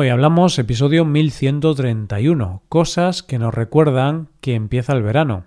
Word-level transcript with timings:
Hoy 0.00 0.10
hablamos 0.10 0.56
episodio 0.60 1.04
1131, 1.04 2.62
cosas 2.68 3.24
que 3.24 3.36
nos 3.36 3.52
recuerdan 3.52 4.28
que 4.40 4.54
empieza 4.54 4.92
el 4.92 5.02
verano. 5.02 5.42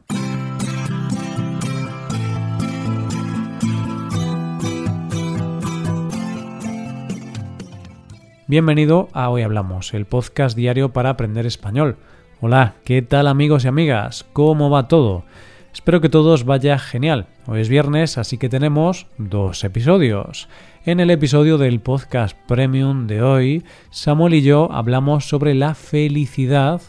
Bienvenido 8.46 9.08
a 9.14 9.30
Hoy 9.30 9.44
Hablamos, 9.44 9.94
el 9.94 10.06
podcast 10.06 10.58
diario 10.58 10.92
para 10.92 11.12
aprender 11.12 11.46
español. 11.46 11.96
Hola, 12.42 12.74
¿qué 12.84 13.02
tal 13.02 13.28
amigos 13.28 13.64
y 13.64 13.70
amigas? 13.70 14.26
¿Cómo 14.34 14.70
va 14.70 14.90
todo? 14.90 15.24
Espero 15.72 16.02
que 16.02 16.10
todos 16.10 16.44
vaya 16.44 16.78
genial. 16.78 17.28
Hoy 17.48 17.62
es 17.62 17.70
viernes, 17.70 18.18
así 18.18 18.38
que 18.38 18.50
tenemos 18.50 19.08
dos 19.18 19.64
episodios. 19.64 20.50
En 20.84 21.00
el 21.00 21.12
episodio 21.12 21.60
del 21.60 21.80
podcast 21.80 22.36
Premium 22.48 23.06
de 23.06 23.22
hoy, 23.22 23.64
Samuel 23.92 24.34
y 24.34 24.42
yo 24.42 24.72
hablamos 24.72 25.30
sobre 25.30 25.54
la 25.54 25.76
felicidad 25.76 26.82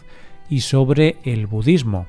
y 0.48 0.62
sobre 0.62 1.18
el 1.24 1.46
budismo. 1.46 2.06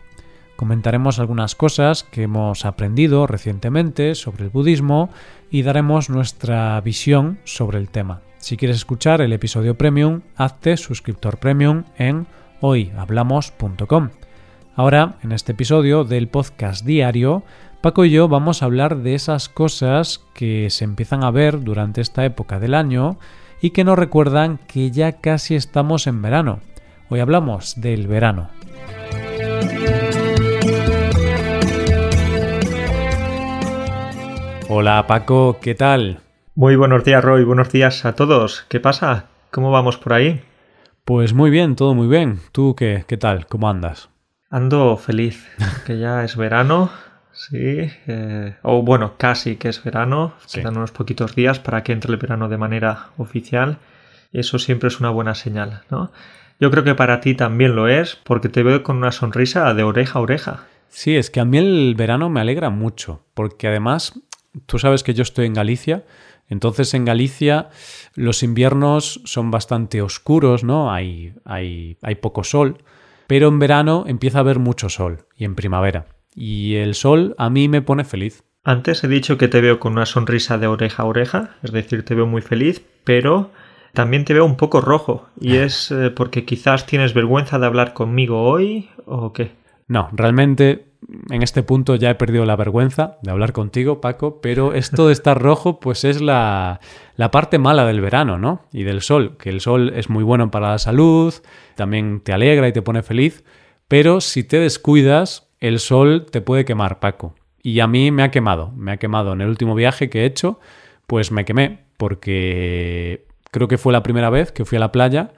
Comentaremos 0.55 1.19
algunas 1.19 1.55
cosas 1.55 2.05
que 2.05 2.23
hemos 2.23 2.63
aprendido 2.63 3.27
recientemente 3.27 4.15
sobre 4.15 4.45
el 4.45 4.49
budismo 4.49 5.09
y 5.51 5.63
daremos 5.63 6.09
nuestra 6.09 6.79
visión 6.79 7.39
sobre 7.43 7.79
el 7.79 7.89
tema. 7.89 8.21
Si 8.37 8.55
quieres 8.55 8.77
escuchar 8.77 9.19
el 9.19 9.33
episodio 9.33 9.77
premium, 9.77 10.21
hazte 10.37 10.77
suscriptor 10.77 11.37
premium 11.37 11.83
en 11.97 12.27
hoyhablamos.com. 12.61 14.09
Ahora, 14.75 15.17
en 15.21 15.33
este 15.33 15.51
episodio 15.51 16.05
del 16.05 16.29
podcast 16.29 16.85
diario, 16.85 17.43
Paco 17.83 18.05
y 18.05 18.11
yo 18.11 18.29
vamos 18.29 18.63
a 18.63 18.65
hablar 18.67 18.99
de 18.99 19.13
esas 19.13 19.49
cosas 19.49 20.23
que 20.33 20.69
se 20.69 20.85
empiezan 20.85 21.21
a 21.25 21.31
ver 21.31 21.65
durante 21.65 21.99
esta 21.99 22.23
época 22.23 22.57
del 22.57 22.75
año 22.75 23.17
y 23.59 23.71
que 23.71 23.83
nos 23.83 23.99
recuerdan 23.99 24.57
que 24.69 24.89
ya 24.89 25.19
casi 25.19 25.55
estamos 25.55 26.07
en 26.07 26.21
verano. 26.21 26.61
Hoy 27.09 27.19
hablamos 27.19 27.81
del 27.81 28.07
verano. 28.07 28.47
Hola 34.69 35.05
Paco, 35.05 35.57
¿qué 35.61 35.75
tal? 35.75 36.21
Muy 36.55 36.77
buenos 36.77 37.03
días, 37.03 37.21
Roy. 37.21 37.43
Buenos 37.43 37.69
días 37.69 38.05
a 38.05 38.15
todos. 38.15 38.65
¿Qué 38.69 38.79
pasa? 38.79 39.25
¿Cómo 39.51 39.71
vamos 39.71 39.97
por 39.97 40.13
ahí? 40.13 40.41
Pues 41.03 41.33
muy 41.33 41.49
bien, 41.49 41.75
todo 41.75 41.93
muy 41.95 42.07
bien. 42.07 42.39
¿Tú 42.53 42.75
qué, 42.77 43.03
qué 43.09 43.17
tal? 43.17 43.45
¿Cómo 43.47 43.69
andas? 43.69 44.09
Ando 44.49 44.95
feliz, 44.95 45.45
que 45.85 45.99
ya 45.99 46.23
es 46.23 46.37
verano, 46.37 46.89
sí. 47.33 47.89
Eh, 48.07 48.55
o 48.61 48.81
bueno, 48.83 49.15
casi 49.17 49.55
que 49.55 49.69
es 49.69 49.83
verano. 49.83 50.33
Quedan 50.51 50.77
unos 50.77 50.91
poquitos 50.91 51.35
días 51.35 51.59
para 51.59 51.83
que 51.83 51.91
entre 51.91 52.11
el 52.11 52.17
verano 52.17 52.49
de 52.49 52.57
manera 52.57 53.09
oficial. 53.17 53.77
Eso 54.31 54.59
siempre 54.59 54.87
es 54.87 54.99
una 54.99 55.09
buena 55.09 55.35
señal, 55.35 55.83
¿no? 55.89 56.11
Yo 56.59 56.71
creo 56.71 56.83
que 56.83 56.95
para 56.95 57.19
ti 57.19 57.35
también 57.35 57.75
lo 57.75 57.87
es, 57.87 58.15
porque 58.15 58.49
te 58.49 58.63
veo 58.63 58.83
con 58.83 58.97
una 58.97 59.11
sonrisa 59.11 59.73
de 59.73 59.83
oreja 59.83 60.19
a 60.19 60.21
oreja. 60.21 60.63
Sí, 60.89 61.15
es 61.15 61.29
que 61.29 61.39
a 61.39 61.45
mí 61.45 61.57
el 61.57 61.95
verano 61.95 62.29
me 62.29 62.39
alegra 62.39 62.69
mucho, 62.69 63.25
porque 63.33 63.67
además, 63.67 64.19
tú 64.65 64.79
sabes 64.79 65.03
que 65.03 65.13
yo 65.13 65.23
estoy 65.23 65.47
en 65.47 65.53
Galicia 65.53 66.03
entonces 66.49 66.93
en 66.93 67.05
Galicia 67.05 67.69
los 68.15 68.43
inviernos 68.43 69.21
son 69.25 69.51
bastante 69.51 70.01
oscuros, 70.01 70.63
¿no? 70.63 70.91
Hay, 70.91 71.33
hay, 71.45 71.97
hay 72.01 72.15
poco 72.15 72.43
sol, 72.43 72.77
pero 73.27 73.47
en 73.47 73.59
verano 73.59 74.03
empieza 74.07 74.39
a 74.39 74.41
haber 74.41 74.59
mucho 74.59 74.89
sol 74.89 75.25
y 75.35 75.45
en 75.45 75.55
primavera. 75.55 76.05
Y 76.35 76.75
el 76.75 76.95
sol 76.95 77.35
a 77.37 77.49
mí 77.49 77.67
me 77.67 77.81
pone 77.81 78.03
feliz. 78.03 78.43
Antes 78.63 79.03
he 79.03 79.07
dicho 79.07 79.37
que 79.37 79.47
te 79.47 79.61
veo 79.61 79.79
con 79.79 79.93
una 79.93 80.05
sonrisa 80.05 80.57
de 80.57 80.67
oreja 80.67 81.03
a 81.03 81.05
oreja, 81.05 81.55
es 81.63 81.71
decir, 81.71 82.05
te 82.05 82.15
veo 82.15 82.25
muy 82.25 82.41
feliz, 82.41 82.81
pero 83.03 83.51
también 83.93 84.23
te 84.25 84.33
veo 84.33 84.45
un 84.45 84.55
poco 84.55 84.79
rojo. 84.79 85.27
¿Y 85.39 85.57
es 85.57 85.91
eh, 85.91 86.09
porque 86.09 86.45
quizás 86.45 86.85
tienes 86.85 87.13
vergüenza 87.13 87.59
de 87.59 87.65
hablar 87.65 87.93
conmigo 87.93 88.41
hoy 88.41 88.89
o 89.05 89.33
qué? 89.33 89.51
No, 89.87 90.09
realmente 90.13 90.93
en 91.29 91.43
este 91.43 91.63
punto 91.63 91.95
ya 91.95 92.09
he 92.09 92.15
perdido 92.15 92.45
la 92.45 92.55
vergüenza 92.55 93.17
de 93.21 93.31
hablar 93.31 93.53
contigo, 93.53 94.01
Paco, 94.01 94.39
pero 94.41 94.73
esto 94.73 95.07
de 95.07 95.13
estar 95.13 95.41
rojo, 95.41 95.79
pues 95.79 96.03
es 96.05 96.21
la, 96.21 96.79
la, 97.15 97.31
parte 97.31 97.57
mala 97.57 97.85
del 97.85 98.01
verano, 98.01 98.37
¿no? 98.37 98.61
Y 98.71 98.83
del 98.83 99.01
sol, 99.01 99.37
que 99.37 99.49
el 99.49 99.61
sol 99.61 99.91
es 99.95 100.09
muy 100.09 100.23
bueno 100.23 100.51
para 100.51 100.71
la 100.71 100.79
salud, 100.79 101.33
también 101.75 102.21
te 102.21 102.33
alegra 102.33 102.67
y 102.67 102.73
te 102.73 102.81
pone 102.81 103.03
feliz, 103.03 103.43
pero 103.87 104.21
si 104.21 104.43
te 104.43 104.59
descuidas, 104.59 105.49
el 105.63 105.79
sol 105.79 106.25
te 106.29 106.41
puede 106.41 106.65
quemar, 106.65 106.99
Paco. 106.99 107.35
Y 107.61 107.79
a 107.79 107.87
mí 107.87 108.11
me 108.11 108.23
ha 108.23 108.31
quemado, 108.31 108.71
me 108.75 108.91
ha 108.91 108.97
quemado 108.97 109.31
en 109.31 109.39
el 109.39 109.47
último 109.47 109.75
viaje 109.75 110.09
que 110.09 110.21
he 110.21 110.25
hecho, 110.25 110.59
pues 111.07 111.31
me 111.31 111.45
quemé, 111.45 111.79
porque 111.95 113.25
creo 113.49 113.69
que 113.69 113.77
fue 113.77 113.93
la 113.93 114.03
primera 114.03 114.29
vez 114.29 114.51
que 114.51 114.65
fui 114.65 114.75
a 114.75 114.79
la 114.79 114.91
playa 114.91 115.31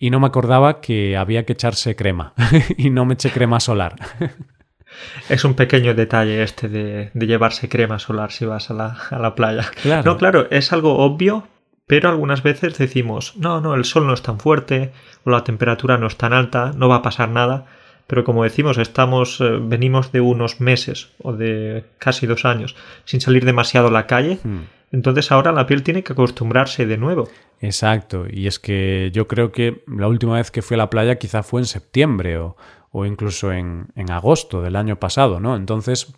y 0.00 0.10
no 0.10 0.18
me 0.18 0.26
acordaba 0.26 0.80
que 0.80 1.16
había 1.16 1.46
que 1.46 1.52
echarse 1.52 1.94
crema 1.94 2.34
y 2.76 2.90
no 2.90 3.04
me 3.04 3.14
eché 3.14 3.30
crema 3.30 3.60
solar. 3.60 3.94
Es 5.28 5.44
un 5.44 5.54
pequeño 5.54 5.94
detalle 5.94 6.42
este 6.42 6.66
de, 6.68 7.10
llevarse 7.14 7.68
crema 7.68 8.00
solar 8.00 8.32
si 8.32 8.46
vas 8.46 8.70
a 8.70 8.74
la, 8.74 9.34
playa. 9.36 9.70
No, 10.04 10.16
claro, 10.16 10.48
es 10.50 10.72
algo 10.72 10.96
obvio, 10.98 11.46
pero 11.86 12.08
algunas 12.08 12.42
veces 12.42 12.78
decimos, 12.78 13.36
no, 13.36 13.60
no, 13.60 13.74
el 13.74 13.84
sol 13.84 14.06
no 14.06 14.14
es 14.14 14.22
tan 14.22 14.40
fuerte 14.40 14.92
o 15.24 15.30
la 15.30 15.44
temperatura 15.44 15.98
no 15.98 16.06
es 16.06 16.16
tan 16.16 16.32
alta, 16.32 16.72
no 16.74 16.88
va 16.88 16.96
a 16.96 17.02
pasar 17.02 17.28
nada. 17.28 17.66
Pero 18.08 18.24
como 18.24 18.42
decimos, 18.42 18.78
estamos, 18.78 19.38
eh, 19.40 19.58
venimos 19.60 20.10
de 20.12 20.22
unos 20.22 20.60
meses 20.60 21.10
o 21.22 21.34
de 21.34 21.84
casi 21.98 22.26
dos 22.26 22.46
años 22.46 22.74
sin 23.04 23.20
salir 23.20 23.44
demasiado 23.44 23.88
a 23.88 23.90
la 23.92 24.06
calle. 24.06 24.38
Hmm. 24.42 24.62
Entonces 24.90 25.30
ahora 25.30 25.52
la 25.52 25.66
piel 25.66 25.82
tiene 25.82 26.02
que 26.02 26.14
acostumbrarse 26.14 26.86
de 26.86 26.96
nuevo. 26.96 27.28
Exacto, 27.60 28.24
y 28.30 28.46
es 28.46 28.58
que 28.58 29.10
yo 29.12 29.28
creo 29.28 29.52
que 29.52 29.82
la 29.86 30.08
última 30.08 30.36
vez 30.36 30.50
que 30.50 30.62
fui 30.62 30.76
a 30.76 30.78
la 30.78 30.90
playa 30.90 31.16
quizá 31.16 31.42
fue 31.42 31.60
en 31.60 31.66
septiembre 31.66 32.38
o, 32.38 32.56
o 32.92 33.04
incluso 33.04 33.52
en, 33.52 33.88
en, 33.94 34.10
agosto 34.10 34.62
del 34.62 34.76
año 34.76 34.96
pasado, 34.96 35.38
¿no? 35.38 35.54
Entonces 35.54 36.14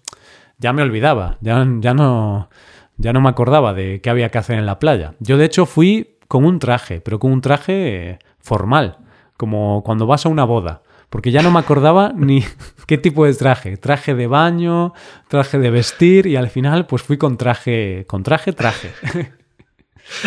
ya 0.58 0.72
me 0.72 0.82
olvidaba, 0.82 1.38
ya, 1.40 1.66
ya, 1.80 1.92
no, 1.92 2.50
ya 2.98 3.12
no 3.12 3.20
me 3.20 3.30
acordaba 3.30 3.74
de 3.74 4.00
qué 4.00 4.10
había 4.10 4.28
que 4.28 4.38
hacer 4.38 4.58
en 4.58 4.66
la 4.66 4.78
playa. 4.78 5.14
Yo 5.18 5.38
de 5.38 5.46
hecho 5.46 5.66
fui 5.66 6.18
con 6.28 6.44
un 6.44 6.60
traje, 6.60 7.00
pero 7.00 7.18
con 7.18 7.32
un 7.32 7.40
traje 7.40 8.20
formal, 8.38 8.98
como 9.36 9.82
cuando 9.82 10.06
vas 10.06 10.26
a 10.26 10.28
una 10.28 10.44
boda, 10.44 10.82
porque 11.10 11.32
ya 11.32 11.42
no 11.42 11.50
me 11.50 11.58
acordaba 11.58 12.12
ni 12.16 12.44
qué 12.86 12.96
tipo 12.96 13.26
de 13.26 13.34
traje, 13.34 13.76
traje 13.76 14.14
de 14.14 14.26
baño, 14.26 14.94
traje 15.28 15.58
de 15.58 15.70
vestir 15.70 16.26
y 16.26 16.36
al 16.36 16.48
final 16.48 16.86
pues 16.86 17.02
fui 17.02 17.18
con 17.18 17.36
traje, 17.36 18.06
con 18.06 18.22
traje, 18.22 18.52
traje. 18.52 18.92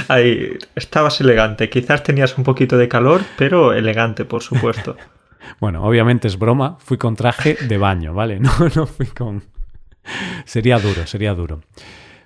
Ahí 0.07 0.57
estabas 0.75 1.19
elegante, 1.19 1.69
quizás 1.69 2.03
tenías 2.03 2.37
un 2.37 2.43
poquito 2.43 2.77
de 2.77 2.87
calor, 2.87 3.21
pero 3.37 3.73
elegante, 3.73 4.25
por 4.25 4.43
supuesto. 4.43 4.95
Bueno, 5.59 5.83
obviamente 5.83 6.29
es 6.29 6.39
broma, 6.39 6.77
fui 6.79 6.97
con 6.97 7.17
traje 7.17 7.57
de 7.67 7.77
baño, 7.77 8.13
¿vale? 8.13 8.39
No, 8.39 8.49
no 8.75 8.87
fui 8.87 9.07
con... 9.07 9.43
Sería 10.45 10.79
duro, 10.79 11.05
sería 11.05 11.33
duro. 11.33 11.61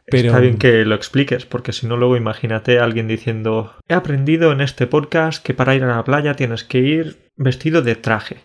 Pero... 0.06 0.28
Está 0.28 0.40
bien 0.40 0.60
que 0.60 0.86
lo 0.86 0.94
expliques, 0.94 1.48
porque 1.48 1.74
si 1.74 1.88
no 1.88 1.98
luego 1.98 2.16
imagínate 2.16 2.78
a 2.78 2.84
alguien 2.84 3.08
diciendo, 3.08 3.74
he 3.88 3.96
aprendido 3.96 4.52
en 4.52 4.62
este 4.62 4.86
podcast 4.86 5.44
que 5.44 5.56
para 5.56 5.74
ir 5.74 5.84
a 5.84 5.96
la 5.96 6.04
playa 6.04 6.36
tienes 6.36 6.64
que 6.64 6.78
ir 6.78 7.27
vestido 7.38 7.82
de 7.82 7.96
traje. 7.96 8.38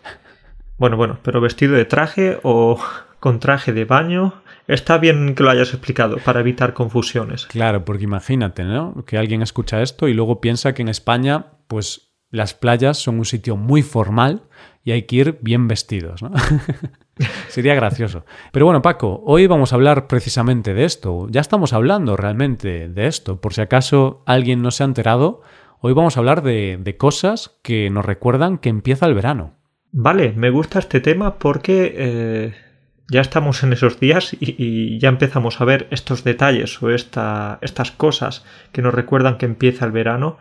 Bueno, 0.77 0.97
bueno, 0.97 1.19
pero 1.23 1.41
vestido 1.41 1.75
de 1.75 1.85
traje 1.85 2.39
o 2.43 2.79
con 3.19 3.39
traje 3.39 3.73
de 3.73 3.85
baño, 3.85 4.41
está 4.67 4.97
bien 4.97 5.35
que 5.35 5.43
lo 5.43 5.49
hayas 5.49 5.69
explicado 5.69 6.17
para 6.17 6.39
evitar 6.39 6.73
confusiones. 6.73 7.45
Claro, 7.47 7.85
porque 7.85 8.03
imagínate, 8.03 8.63
¿no? 8.63 9.03
Que 9.05 9.17
alguien 9.17 9.41
escucha 9.41 9.81
esto 9.81 10.07
y 10.07 10.13
luego 10.13 10.41
piensa 10.41 10.73
que 10.73 10.81
en 10.81 10.89
España, 10.89 11.45
pues 11.67 12.13
las 12.29 12.53
playas 12.53 12.97
son 12.97 13.19
un 13.19 13.25
sitio 13.25 13.55
muy 13.55 13.83
formal 13.83 14.43
y 14.83 14.91
hay 14.91 15.03
que 15.03 15.15
ir 15.17 15.39
bien 15.41 15.67
vestidos, 15.67 16.21
¿no? 16.21 16.31
Sería 17.47 17.75
gracioso. 17.75 18.25
Pero 18.51 18.65
bueno, 18.65 18.81
Paco, 18.81 19.21
hoy 19.25 19.45
vamos 19.45 19.71
a 19.71 19.75
hablar 19.75 20.07
precisamente 20.07 20.73
de 20.73 20.83
esto. 20.83 21.27
Ya 21.29 21.41
estamos 21.41 21.73
hablando 21.73 22.17
realmente 22.17 22.89
de 22.89 23.05
esto. 23.05 23.39
Por 23.39 23.53
si 23.53 23.61
acaso 23.61 24.23
alguien 24.25 24.63
no 24.63 24.71
se 24.71 24.83
ha 24.83 24.87
enterado, 24.87 25.43
hoy 25.85 25.91
vamos 25.91 26.15
a 26.15 26.21
hablar 26.21 26.43
de, 26.43 26.95
cosas 26.97 27.59
que 27.61 27.89
nos 27.89 28.05
recuerdan 28.05 28.57
que 28.57 28.69
empieza 28.69 29.05
el 29.05 29.13
verano. 29.13 29.57
Vale, 29.91 30.31
me 30.31 30.49
gusta 30.49 30.79
este 30.79 31.01
tema 31.01 31.37
porque 31.39 31.93
eh, 31.97 32.53
ya 33.09 33.19
estamos 33.19 33.63
en 33.63 33.73
esos 33.73 33.99
días 33.99 34.33
y, 34.39 34.97
ya 34.99 35.09
empezamos 35.09 35.59
a 35.59 35.65
ver 35.65 35.87
estos 35.91 36.23
detalles 36.23 36.81
o 36.81 36.89
esta, 36.89 37.59
estas 37.61 37.91
cosas 37.91 38.45
que 38.71 38.81
nos 38.81 38.93
recuerdan 38.93 39.37
que 39.37 39.45
empieza 39.45 39.85
el 39.85 39.91
verano 39.91 40.37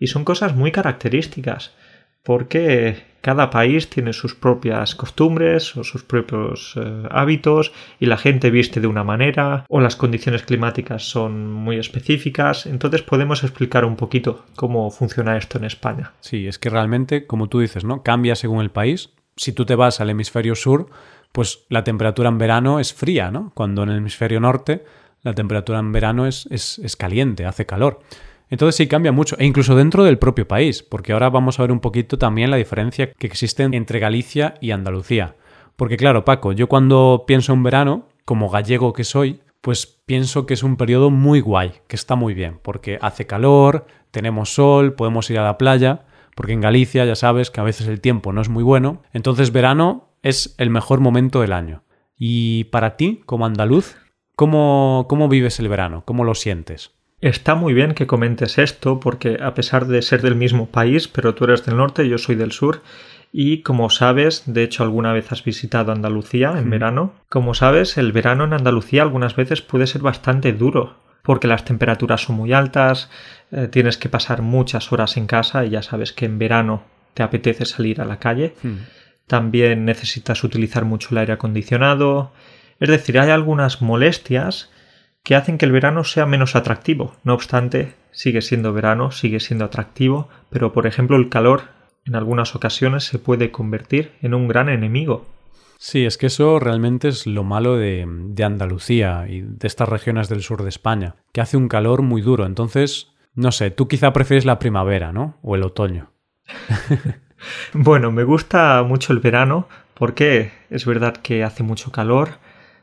y 0.00 0.08
son 0.08 0.24
cosas 0.24 0.56
muy 0.56 0.72
características 0.72 1.72
porque 2.22 3.10
cada 3.20 3.50
país 3.50 3.90
tiene 3.90 4.12
sus 4.12 4.34
propias 4.34 4.94
costumbres 4.94 5.76
o 5.76 5.84
sus 5.84 6.02
propios 6.02 6.74
eh, 6.76 7.02
hábitos 7.10 7.72
y 7.98 8.06
la 8.06 8.16
gente 8.16 8.50
viste 8.50 8.80
de 8.80 8.86
una 8.86 9.04
manera 9.04 9.66
o 9.68 9.80
las 9.80 9.96
condiciones 9.96 10.42
climáticas 10.42 11.04
son 11.04 11.52
muy 11.52 11.76
específicas. 11.76 12.66
Entonces 12.66 13.02
podemos 13.02 13.42
explicar 13.44 13.84
un 13.84 13.96
poquito 13.96 14.44
cómo 14.56 14.90
funciona 14.90 15.36
esto 15.36 15.58
en 15.58 15.64
España. 15.64 16.12
Sí, 16.20 16.46
es 16.46 16.58
que 16.58 16.70
realmente, 16.70 17.26
como 17.26 17.48
tú 17.48 17.60
dices, 17.60 17.84
¿no? 17.84 18.02
Cambia 18.02 18.34
según 18.34 18.60
el 18.60 18.70
país. 18.70 19.10
Si 19.36 19.52
tú 19.52 19.64
te 19.64 19.74
vas 19.74 20.00
al 20.00 20.10
hemisferio 20.10 20.54
sur, 20.54 20.88
pues 21.32 21.66
la 21.68 21.84
temperatura 21.84 22.28
en 22.28 22.38
verano 22.38 22.80
es 22.80 22.94
fría, 22.94 23.30
¿no? 23.30 23.52
Cuando 23.54 23.82
en 23.82 23.90
el 23.90 23.98
hemisferio 23.98 24.40
norte 24.40 24.84
la 25.22 25.34
temperatura 25.34 25.78
en 25.78 25.92
verano 25.92 26.26
es, 26.26 26.46
es, 26.50 26.78
es 26.78 26.96
caliente, 26.96 27.44
hace 27.44 27.66
calor. 27.66 28.00
Entonces 28.50 28.76
sí 28.76 28.88
cambia 28.88 29.12
mucho, 29.12 29.36
e 29.38 29.46
incluso 29.46 29.76
dentro 29.76 30.04
del 30.04 30.18
propio 30.18 30.46
país, 30.46 30.82
porque 30.82 31.12
ahora 31.12 31.30
vamos 31.30 31.58
a 31.58 31.62
ver 31.62 31.72
un 31.72 31.80
poquito 31.80 32.18
también 32.18 32.50
la 32.50 32.56
diferencia 32.56 33.12
que 33.12 33.28
existe 33.28 33.62
entre 33.62 34.00
Galicia 34.00 34.54
y 34.60 34.72
Andalucía. 34.72 35.36
Porque 35.76 35.96
claro, 35.96 36.24
Paco, 36.24 36.52
yo 36.52 36.68
cuando 36.68 37.24
pienso 37.26 37.52
en 37.52 37.62
verano, 37.62 38.08
como 38.24 38.50
gallego 38.50 38.92
que 38.92 39.04
soy, 39.04 39.40
pues 39.60 39.86
pienso 39.86 40.46
que 40.46 40.54
es 40.54 40.62
un 40.62 40.76
periodo 40.76 41.10
muy 41.10 41.40
guay, 41.40 41.72
que 41.86 41.96
está 41.96 42.16
muy 42.16 42.34
bien, 42.34 42.58
porque 42.62 42.98
hace 43.00 43.26
calor, 43.26 43.86
tenemos 44.10 44.52
sol, 44.52 44.94
podemos 44.94 45.30
ir 45.30 45.38
a 45.38 45.44
la 45.44 45.56
playa, 45.56 46.06
porque 46.34 46.52
en 46.52 46.60
Galicia 46.60 47.04
ya 47.04 47.14
sabes 47.14 47.50
que 47.50 47.60
a 47.60 47.64
veces 47.64 47.86
el 47.86 48.00
tiempo 48.00 48.32
no 48.32 48.40
es 48.40 48.48
muy 48.48 48.64
bueno, 48.64 49.02
entonces 49.12 49.52
verano 49.52 50.10
es 50.22 50.54
el 50.58 50.70
mejor 50.70 51.00
momento 51.00 51.40
del 51.40 51.52
año. 51.52 51.84
Y 52.16 52.64
para 52.64 52.96
ti, 52.96 53.22
como 53.26 53.46
andaluz, 53.46 53.96
¿cómo, 54.36 55.06
cómo 55.08 55.28
vives 55.28 55.60
el 55.60 55.68
verano? 55.68 56.02
¿Cómo 56.04 56.24
lo 56.24 56.34
sientes? 56.34 56.99
Está 57.20 57.54
muy 57.54 57.74
bien 57.74 57.94
que 57.94 58.06
comentes 58.06 58.56
esto, 58.56 58.98
porque 58.98 59.38
a 59.42 59.52
pesar 59.52 59.86
de 59.86 60.00
ser 60.00 60.22
del 60.22 60.36
mismo 60.36 60.66
país, 60.66 61.06
pero 61.06 61.34
tú 61.34 61.44
eres 61.44 61.66
del 61.66 61.76
norte, 61.76 62.08
yo 62.08 62.16
soy 62.16 62.34
del 62.34 62.52
sur, 62.52 62.82
y 63.32 63.62
como 63.62 63.90
sabes, 63.90 64.44
de 64.46 64.62
hecho 64.62 64.82
alguna 64.82 65.12
vez 65.12 65.30
has 65.30 65.44
visitado 65.44 65.92
Andalucía 65.92 66.54
en 66.56 66.70
verano, 66.70 67.12
como 67.28 67.54
sabes, 67.54 67.98
el 67.98 68.12
verano 68.12 68.44
en 68.44 68.54
Andalucía 68.54 69.02
algunas 69.02 69.36
veces 69.36 69.60
puede 69.60 69.86
ser 69.86 70.00
bastante 70.00 70.52
duro, 70.54 70.96
porque 71.22 71.46
las 71.46 71.64
temperaturas 71.64 72.22
son 72.22 72.36
muy 72.36 72.54
altas, 72.54 73.10
eh, 73.52 73.68
tienes 73.68 73.98
que 73.98 74.08
pasar 74.08 74.40
muchas 74.40 74.90
horas 74.90 75.16
en 75.18 75.26
casa 75.26 75.64
y 75.64 75.70
ya 75.70 75.82
sabes 75.82 76.12
que 76.12 76.24
en 76.24 76.38
verano 76.38 76.84
te 77.14 77.22
apetece 77.22 77.66
salir 77.66 78.00
a 78.00 78.04
la 78.04 78.18
calle. 78.18 78.54
También 79.26 79.84
necesitas 79.84 80.42
utilizar 80.42 80.84
mucho 80.84 81.08
el 81.10 81.18
aire 81.18 81.34
acondicionado. 81.34 82.32
Es 82.78 82.88
decir, 82.88 83.18
hay 83.18 83.30
algunas 83.30 83.82
molestias 83.82 84.70
que 85.22 85.34
hacen 85.34 85.58
que 85.58 85.66
el 85.66 85.72
verano 85.72 86.04
sea 86.04 86.26
menos 86.26 86.56
atractivo. 86.56 87.16
No 87.24 87.34
obstante, 87.34 87.94
sigue 88.10 88.42
siendo 88.42 88.72
verano, 88.72 89.10
sigue 89.10 89.40
siendo 89.40 89.64
atractivo, 89.64 90.28
pero 90.50 90.72
por 90.72 90.86
ejemplo 90.86 91.16
el 91.16 91.28
calor 91.28 91.62
en 92.04 92.14
algunas 92.16 92.54
ocasiones 92.54 93.04
se 93.04 93.18
puede 93.18 93.50
convertir 93.50 94.12
en 94.22 94.34
un 94.34 94.48
gran 94.48 94.68
enemigo. 94.68 95.26
Sí, 95.78 96.04
es 96.04 96.18
que 96.18 96.26
eso 96.26 96.58
realmente 96.58 97.08
es 97.08 97.26
lo 97.26 97.42
malo 97.42 97.76
de, 97.76 98.06
de, 98.06 98.44
Andalucía 98.44 99.26
y 99.28 99.40
de 99.40 99.66
estas 99.66 99.88
regiones 99.88 100.28
del 100.28 100.42
sur 100.42 100.62
de 100.62 100.68
España, 100.68 101.16
que 101.32 101.40
hace 101.40 101.56
un 101.56 101.68
calor 101.68 102.02
muy 102.02 102.20
duro. 102.20 102.44
Entonces, 102.44 103.12
no 103.34 103.50
sé, 103.50 103.70
tú 103.70 103.88
quizá 103.88 104.12
prefieres 104.12 104.44
la 104.44 104.58
primavera, 104.58 105.12
¿no? 105.12 105.38
O 105.42 105.56
el 105.56 105.62
otoño. 105.62 106.10
bueno, 107.72 108.12
me 108.12 108.24
gusta 108.24 108.82
mucho 108.82 109.14
el 109.14 109.20
verano 109.20 109.68
porque 109.94 110.52
es 110.70 110.84
verdad 110.84 111.16
que 111.16 111.44
hace 111.44 111.62
mucho 111.62 111.92
calor, 111.92 112.38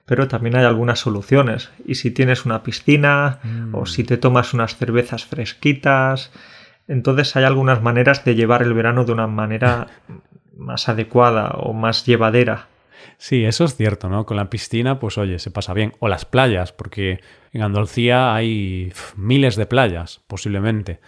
pero 0.07 0.29
también 0.29 0.55
hay 0.55 0.63
algunas 0.63 0.99
soluciones. 0.99 1.69
Y 1.85 1.95
si 1.95 2.11
tienes 2.11 2.45
una 2.45 2.63
piscina 2.63 3.39
o 3.73 3.85
si 3.85 4.05
te 4.05 4.17
tomas 4.17 4.53
unas 4.53 4.77
cervezas 4.77 5.25
fresquitas, 5.25 6.31
entonces 6.87 7.35
hay 7.35 7.43
algunas 7.43 7.83
maneras 7.83 8.23
de 8.23 8.33
llevar 8.33 8.63
el 8.63 8.73
verano 8.73 9.03
de 9.03 9.11
una 9.11 9.27
manera 9.27 9.87
más 10.57 10.87
adecuada 10.87 11.49
o 11.57 11.73
más 11.73 12.05
llevadera. 12.05 12.69
Sí, 13.17 13.43
eso 13.43 13.65
es 13.65 13.75
cierto, 13.75 14.07
¿no? 14.07 14.25
Con 14.25 14.37
la 14.37 14.49
piscina, 14.49 14.97
pues 14.97 15.17
oye, 15.17 15.39
se 15.39 15.51
pasa 15.51 15.73
bien. 15.73 15.91
O 15.99 16.07
las 16.07 16.23
playas, 16.23 16.71
porque 16.71 17.19
en 17.51 17.61
Andalucía 17.61 18.33
hay 18.33 18.93
miles 19.17 19.57
de 19.57 19.65
playas, 19.65 20.21
posiblemente. 20.27 21.01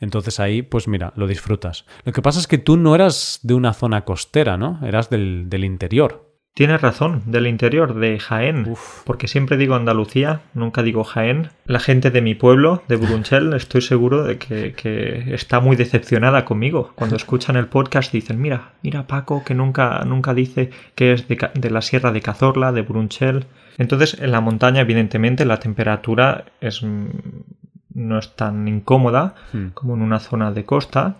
Entonces 0.00 0.40
ahí, 0.40 0.62
pues 0.62 0.88
mira, 0.88 1.12
lo 1.14 1.28
disfrutas. 1.28 1.86
Lo 2.04 2.12
que 2.12 2.22
pasa 2.22 2.40
es 2.40 2.48
que 2.48 2.58
tú 2.58 2.76
no 2.76 2.96
eras 2.96 3.38
de 3.44 3.54
una 3.54 3.74
zona 3.74 4.04
costera, 4.04 4.56
¿no? 4.56 4.80
Eras 4.84 5.08
del, 5.08 5.48
del 5.48 5.64
interior. 5.64 6.29
Tienes 6.52 6.80
razón, 6.80 7.22
del 7.26 7.46
interior, 7.46 7.94
de 7.94 8.18
Jaén. 8.18 8.74
Porque 9.04 9.28
siempre 9.28 9.56
digo 9.56 9.76
Andalucía, 9.76 10.40
nunca 10.52 10.82
digo 10.82 11.04
Jaén. 11.04 11.50
La 11.64 11.78
gente 11.78 12.10
de 12.10 12.22
mi 12.22 12.34
pueblo, 12.34 12.82
de 12.88 12.96
Burunchel, 12.96 13.52
estoy 13.54 13.82
seguro 13.82 14.24
de 14.24 14.36
que, 14.36 15.32
está 15.32 15.60
muy 15.60 15.76
decepcionada 15.76 16.44
conmigo. 16.44 16.92
Cuando 16.96 17.16
escuchan 17.22 17.56
el 17.56 17.68
podcast 17.68 18.12
dicen, 18.12 18.40
mira, 18.40 18.72
mira 18.82 19.06
Paco, 19.06 19.44
que 19.44 19.54
nunca, 19.54 20.02
nunca 20.04 20.34
dice 20.34 20.70
que 20.96 21.12
es 21.12 21.26
de, 21.28 21.70
la 21.70 21.82
sierra 21.82 22.10
de 22.10 22.20
Cazorla, 22.20 22.72
de 22.72 22.82
Burunchel. 22.82 23.46
Entonces, 23.78 24.18
en 24.20 24.32
la 24.32 24.40
montaña, 24.40 24.80
evidentemente, 24.80 25.44
la 25.44 25.60
temperatura 25.60 26.46
es, 26.60 26.82
no 26.82 28.18
es 28.18 28.34
tan 28.34 28.66
incómoda 28.66 29.36
hmm. 29.52 29.68
como 29.68 29.94
en 29.94 30.02
una 30.02 30.18
zona 30.18 30.50
de 30.50 30.64
costa, 30.64 31.16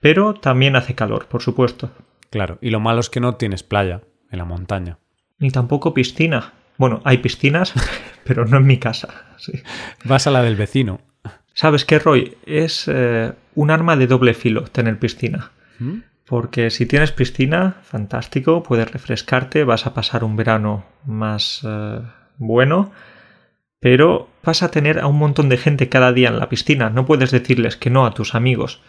pero 0.00 0.32
también 0.32 0.76
hace 0.76 0.94
calor, 0.94 1.26
por 1.26 1.42
supuesto. 1.42 1.90
Claro, 2.30 2.56
y 2.62 2.70
lo 2.70 2.80
malo 2.80 3.00
es 3.00 3.10
que 3.10 3.20
no 3.20 3.34
tienes 3.34 3.62
playa 3.62 4.00
en 4.32 4.38
la 4.38 4.44
montaña. 4.44 4.98
Ni 5.38 5.50
tampoco 5.50 5.94
piscina. 5.94 6.52
Bueno, 6.78 7.00
hay 7.04 7.18
piscinas, 7.18 7.72
pero 8.24 8.44
no 8.44 8.56
en 8.56 8.66
mi 8.66 8.78
casa. 8.78 9.08
Vas 10.04 10.26
a 10.26 10.30
la 10.30 10.42
del 10.42 10.56
vecino. 10.56 11.00
¿Sabes 11.54 11.84
qué, 11.84 11.98
Roy? 11.98 12.36
Es 12.46 12.88
eh, 12.88 13.32
un 13.54 13.70
arma 13.70 13.96
de 13.96 14.06
doble 14.06 14.34
filo 14.34 14.64
tener 14.64 14.98
piscina. 14.98 15.52
¿Mm? 15.78 15.98
Porque 16.26 16.70
si 16.70 16.86
tienes 16.86 17.12
piscina, 17.12 17.76
fantástico, 17.82 18.62
puedes 18.62 18.90
refrescarte, 18.90 19.64
vas 19.64 19.86
a 19.86 19.92
pasar 19.92 20.24
un 20.24 20.36
verano 20.36 20.86
más 21.04 21.60
eh, 21.64 22.00
bueno, 22.38 22.90
pero 23.80 24.28
vas 24.42 24.62
a 24.62 24.70
tener 24.70 25.00
a 25.00 25.08
un 25.08 25.18
montón 25.18 25.48
de 25.48 25.58
gente 25.58 25.88
cada 25.88 26.12
día 26.12 26.28
en 26.28 26.38
la 26.38 26.48
piscina. 26.48 26.88
No 26.88 27.04
puedes 27.04 27.32
decirles 27.32 27.76
que 27.76 27.90
no 27.90 28.06
a 28.06 28.14
tus 28.14 28.34
amigos. 28.34 28.80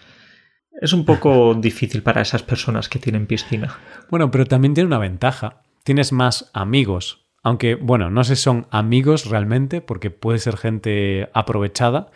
Es 0.84 0.92
un 0.92 1.06
poco 1.06 1.54
difícil 1.58 2.04
para 2.04 2.22
esas 2.22 2.44
personas 2.44 2.90
que 2.90 3.00
tienen 3.00 3.26
piscina. 3.26 3.78
Bueno, 4.10 4.30
pero 4.30 4.46
también 4.46 4.74
tiene 4.74 4.88
una 4.88 5.00
ventaja. 5.00 5.62
Tienes 5.86 6.12
más 6.12 6.52
amigos. 6.54 7.26
Aunque, 7.42 7.76
bueno, 7.76 8.10
no 8.10 8.26
sé 8.26 8.36
si 8.36 8.44
son 8.44 8.68
amigos 8.70 9.30
realmente, 9.30 9.80
porque 9.80 10.12
puede 10.12 10.40
ser 10.40 10.58
gente 10.58 11.30
aprovechada. 11.34 12.12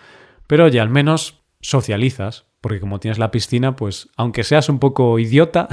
Pero 0.47 0.65
oye, 0.65 0.81
al 0.81 0.89
menos 0.89 1.41
socializas. 1.61 2.45
Porque 2.59 2.81
como 2.81 2.99
tienes 2.99 3.19
la 3.19 3.31
piscina, 3.31 3.77
pues 3.77 4.09
aunque 4.17 4.43
seas 4.43 4.67
un 4.67 4.79
poco 4.79 5.17
idiota, 5.17 5.69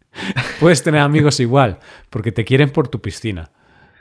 puedes 0.60 0.82
tener 0.82 1.00
amigos 1.00 1.40
igual, 1.40 1.78
porque 2.10 2.32
te 2.32 2.44
quieren 2.44 2.68
por 2.68 2.88
tu 2.88 3.00
piscina. 3.00 3.52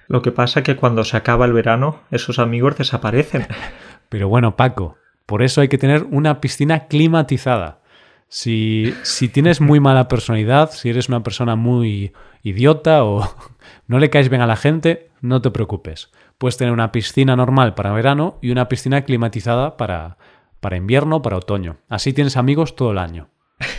Lo 0.07 0.21
que 0.21 0.33
pasa 0.33 0.59
es 0.59 0.65
que 0.65 0.75
cuando 0.75 1.05
se 1.05 1.15
acaba 1.15 1.45
el 1.45 1.53
verano, 1.53 2.01
esos 2.11 2.39
amigos 2.39 2.77
desaparecen. 2.77 3.47
Pero 4.09 4.27
bueno, 4.27 4.57
Paco, 4.57 4.97
por 5.25 5.43
eso 5.43 5.61
hay 5.61 5.69
que 5.69 5.77
tener 5.77 6.05
una 6.09 6.41
piscina 6.41 6.87
climatizada. 6.87 7.82
Si, 8.35 8.95
si 9.03 9.29
tienes 9.29 9.61
muy 9.61 9.79
mala 9.79 10.07
personalidad, 10.07 10.71
si 10.71 10.89
eres 10.89 11.07
una 11.07 11.21
persona 11.21 11.55
muy 11.55 12.13
idiota 12.41 13.03
o 13.03 13.31
no 13.87 13.99
le 13.99 14.09
caes 14.09 14.29
bien 14.29 14.41
a 14.41 14.47
la 14.47 14.55
gente, 14.55 15.11
no 15.21 15.39
te 15.39 15.51
preocupes. 15.51 16.09
Puedes 16.39 16.57
tener 16.57 16.73
una 16.73 16.91
piscina 16.91 17.35
normal 17.35 17.75
para 17.75 17.91
verano 17.91 18.39
y 18.41 18.49
una 18.49 18.69
piscina 18.69 19.03
climatizada 19.03 19.77
para, 19.77 20.17
para 20.61 20.77
invierno, 20.77 21.21
para 21.21 21.37
otoño. 21.37 21.77
Así 21.89 22.11
tienes 22.11 22.35
amigos 22.35 22.75
todo 22.75 22.91
el 22.91 22.97
año. 22.97 23.29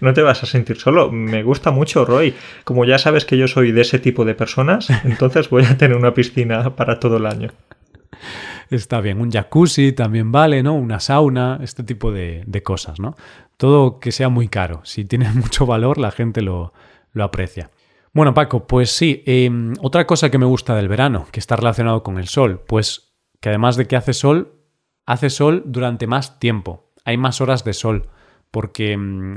No 0.00 0.14
te 0.14 0.22
vas 0.22 0.42
a 0.42 0.46
sentir 0.46 0.78
solo. 0.78 1.12
Me 1.12 1.42
gusta 1.42 1.70
mucho, 1.70 2.06
Roy. 2.06 2.34
Como 2.64 2.86
ya 2.86 2.96
sabes 2.96 3.26
que 3.26 3.36
yo 3.36 3.46
soy 3.46 3.72
de 3.72 3.82
ese 3.82 3.98
tipo 3.98 4.24
de 4.24 4.34
personas, 4.34 4.88
entonces 5.04 5.50
voy 5.50 5.64
a 5.66 5.76
tener 5.76 5.98
una 5.98 6.14
piscina 6.14 6.74
para 6.76 6.98
todo 6.98 7.18
el 7.18 7.26
año 7.26 7.50
está 8.70 9.00
bien. 9.00 9.20
Un 9.20 9.30
jacuzzi 9.30 9.92
también 9.92 10.32
vale, 10.32 10.62
¿no? 10.62 10.74
Una 10.74 11.00
sauna, 11.00 11.58
este 11.62 11.82
tipo 11.82 12.12
de, 12.12 12.44
cosas, 12.64 13.00
¿no? 13.00 13.16
Todo 13.56 14.00
que 14.00 14.12
sea 14.12 14.28
muy 14.28 14.48
caro. 14.48 14.80
Si 14.84 15.04
tiene 15.04 15.30
mucho 15.34 15.66
valor, 15.66 15.98
la 15.98 16.10
gente 16.10 16.42
lo, 16.42 16.72
aprecia. 17.18 17.70
Bueno, 18.12 18.34
Paco, 18.34 18.66
pues 18.66 18.90
sí, 18.90 19.22
em, 19.26 19.74
otra 19.80 20.06
cosa 20.06 20.30
que 20.30 20.38
me 20.38 20.46
gusta 20.46 20.74
del 20.74 20.88
verano, 20.88 21.26
que 21.30 21.40
está 21.40 21.56
relacionado 21.56 22.02
con 22.02 22.18
el 22.18 22.28
sol, 22.28 22.62
pues 22.66 23.14
que 23.40 23.50
además 23.50 23.76
de 23.76 23.86
que 23.86 23.96
hace 23.96 24.14
sol, 24.14 24.54
hace 25.04 25.30
sol 25.30 25.62
durante 25.66 26.06
más 26.06 26.38
tiempo. 26.38 26.92
Hay 27.04 27.18
más 27.18 27.40
horas 27.40 27.64
de 27.64 27.74
sol, 27.74 28.08
porque 28.50 28.92
em, 28.92 29.36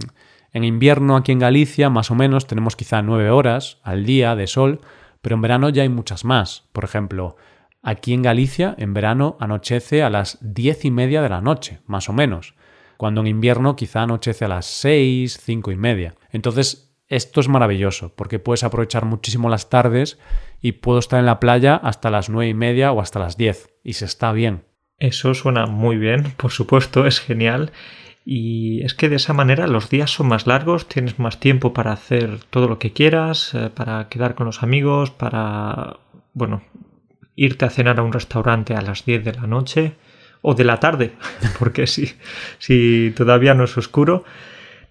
en 0.52 0.64
invierno 0.64 1.16
aquí 1.16 1.32
en 1.32 1.40
Galicia, 1.40 1.90
más 1.90 2.10
o 2.10 2.16
menos, 2.16 2.48
tenemos 2.48 2.76
quizá 2.76 3.02
nueve 3.02 3.30
horas 3.30 3.80
al 3.84 4.06
día 4.06 4.36
de 4.36 4.48
sol, 4.48 4.82
pero 5.22 5.36
en 5.36 5.42
verano 5.42 5.70
ya 5.70 5.84
hay 5.84 5.90
muchas 5.90 6.26
más. 6.26 6.68
Por 6.72 6.86
ejemplo, 6.86 7.36
Aquí 7.82 8.14
en 8.14 8.22
Galicia, 8.22 8.76
en 8.78 8.94
verano, 8.94 9.38
anochece 9.40 10.04
a 10.04 10.10
las 10.10 10.38
diez 10.42 10.84
y 10.86 10.92
media 10.92 11.22
de 11.22 11.30
la 11.30 11.42
noche, 11.42 11.80
más 11.86 12.10
o 12.10 12.14
menos, 12.14 12.56
cuando 12.98 13.22
en 13.22 13.28
invierno 13.28 13.76
quizá 13.76 14.04
anochece 14.04 14.46
a 14.46 14.50
las 14.50 14.66
seis, 14.66 15.40
cinco 15.42 15.72
y 15.72 15.78
media. 15.78 16.16
Entonces, 16.32 16.94
esto 17.08 17.40
es 17.40 17.48
maravilloso, 17.48 18.14
porque 18.16 18.40
puedes 18.40 18.64
aprovechar 18.64 19.06
muchísimo 19.06 19.50
las 19.50 19.70
tardes 19.70 20.20
y 20.62 20.74
puedo 20.74 21.00
estar 21.00 21.20
en 21.20 21.26
la 21.26 21.40
playa 21.40 21.76
hasta 21.76 22.12
las 22.12 22.30
nueve 22.30 22.50
y 22.50 22.54
media 22.54 22.92
o 22.92 23.00
hasta 23.02 23.20
las 23.20 23.38
diez, 23.38 23.70
y 23.84 23.94
se 23.94 24.06
está 24.06 24.32
bien. 24.32 24.66
Eso 24.98 25.34
suena 25.34 25.66
muy 25.66 25.98
bien, 25.98 26.34
por 26.36 26.52
supuesto, 26.52 27.08
es 27.08 27.20
genial. 27.20 27.72
Y 28.26 28.84
es 28.84 28.94
que 28.94 29.10
de 29.10 29.16
esa 29.16 29.34
manera 29.34 29.66
los 29.66 29.90
días 29.90 30.12
son 30.12 30.28
más 30.28 30.46
largos, 30.46 30.88
tienes 30.88 31.18
más 31.18 31.40
tiempo 31.40 31.74
para 31.74 31.94
hacer 31.94 32.42
todo 32.50 32.68
lo 32.68 32.78
que 32.78 32.92
quieras, 32.92 33.56
eh, 33.56 33.72
para 33.74 34.08
quedar 34.10 34.36
con 34.36 34.46
los 34.46 34.62
amigos, 34.62 35.10
para, 35.10 35.98
bueno, 36.34 36.62
irte 37.44 37.66
a 37.66 37.70
cenar 37.70 38.00
a 38.00 38.04
un 38.04 38.14
restaurante 38.14 38.76
a 38.76 38.82
las 38.82 39.06
10 39.06 39.24
de 39.24 39.34
la 39.34 39.48
noche 39.48 39.94
o 40.42 40.54
de 40.54 40.64
la 40.64 40.80
tarde, 40.80 41.12
porque 41.60 41.88
si, 41.88 42.14
si 42.60 43.14
todavía 43.16 43.54
no 43.54 43.64
es 43.64 43.78
oscuro, 43.78 44.24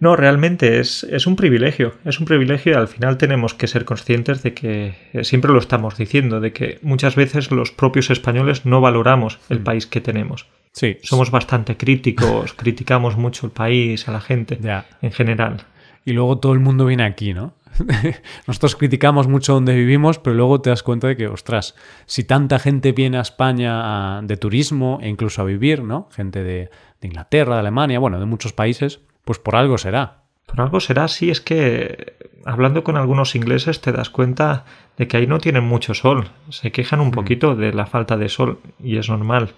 No, 0.01 0.15
realmente 0.15 0.79
es, 0.79 1.03
es, 1.03 1.27
un 1.27 1.35
privilegio, 1.35 1.95
es 2.05 2.21
un 2.21 2.27
privilegio 2.27 2.73
y 2.73 2.77
al 2.77 2.87
final 2.87 3.19
tenemos 3.19 3.53
que 3.55 3.67
ser 3.67 3.85
conscientes 3.85 4.45
de 4.45 4.55
que, 4.55 4.95
eh, 5.13 5.25
siempre 5.25 5.53
lo 5.53 5.59
estamos 5.59 5.97
diciendo, 5.97 6.41
de 6.41 6.53
que 6.53 6.79
muchas 6.83 7.17
veces 7.17 7.51
los 7.51 7.73
propios 7.73 8.09
españoles 8.11 8.65
no 8.65 8.81
valoramos 8.81 9.41
el 9.49 9.59
mm. 9.59 9.65
país 9.65 9.87
que 9.89 10.01
tenemos. 10.01 10.47
Sí. 10.73 10.99
Somos 11.03 11.33
bastante 11.33 11.77
críticos, 11.77 12.55
criticamos 12.63 13.17
mucho 13.17 13.47
el 13.47 13.53
país, 13.53 14.07
a 14.07 14.13
la 14.13 14.21
gente 14.21 14.61
en 15.03 15.11
general. 15.11 15.65
Y 16.05 16.13
luego 16.13 16.39
todo 16.39 16.53
el 16.53 16.61
mundo 16.61 16.87
viene 16.87 17.03
aquí, 17.03 17.35
¿no? 17.35 17.53
Nosotros 18.47 18.77
criticamos 18.77 19.29
mucho 19.29 19.55
donde 19.55 19.75
vivimos, 19.75 20.19
pero 20.19 20.35
luego 20.35 20.61
te 20.61 20.71
das 20.71 20.83
cuenta 20.83 21.09
de 21.09 21.17
que, 21.17 21.29
ostras, 21.29 21.75
si 22.07 22.25
tanta 22.25 22.59
gente 22.59 22.93
viene 22.93 23.19
a 23.19 23.23
España 23.23 24.21
de 24.23 24.37
turismo 24.37 24.99
e 25.03 25.09
incluso 25.09 25.43
a 25.43 25.45
vivir, 25.45 25.83
¿no? 25.83 26.09
Gente 26.13 26.43
de, 26.43 26.71
de 27.01 27.09
Inglaterra, 27.09 27.55
de 27.55 27.61
Alemania, 27.61 27.99
bueno, 27.99 28.21
de 28.21 28.27
muchos 28.27 28.53
países, 28.53 29.01
pues 29.25 29.39
por 29.39 29.57
algo 29.57 29.79
será. 29.79 30.23
Por 30.47 30.61
algo 30.63 30.81
será, 30.81 31.09
sí, 31.09 31.31
es 31.31 31.41
que 31.43 32.17
hablando 32.45 32.83
con 32.83 32.97
algunos 32.97 33.35
ingleses 33.35 33.83
te 33.83 33.93
das 33.93 34.09
cuenta 34.09 34.65
de 34.97 35.07
que 35.07 35.19
ahí 35.19 35.27
no 35.27 35.39
tienen 35.39 35.65
mucho 35.65 35.93
sol. 35.93 36.31
Se 36.49 36.73
quejan 36.73 37.01
un 37.01 37.09
mm. 37.09 37.13
poquito 37.13 37.55
de 37.55 37.73
la 37.73 37.87
falta 37.87 38.17
de 38.17 38.29
sol 38.29 38.59
y 38.83 38.97
es 38.97 39.11
normal. 39.11 39.51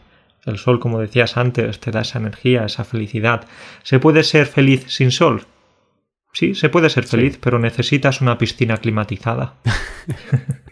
El 0.45 0.59
sol, 0.59 0.81
como 0.81 0.99
decías 0.99 1.37
antes, 1.37 1.81
te 1.81 1.91
da 1.91 2.01
esa 2.01 2.19
energía, 2.19 2.65
esa 2.65 2.85
felicidad. 2.85 3.47
¿Se 3.83 4.01
puede 4.01 4.25
ser 4.25 4.47
feliz 4.47 4.87
sin 4.89 5.11
sol? 5.11 5.47
Sí, 6.33 6.55
se 6.55 6.69
puede 6.69 6.91
ser 6.91 7.05
feliz, 7.05 7.39
pero 7.41 7.59
necesitas 7.59 8.21
una 8.21 8.39
piscina 8.39 8.77
climatizada. 8.77 9.57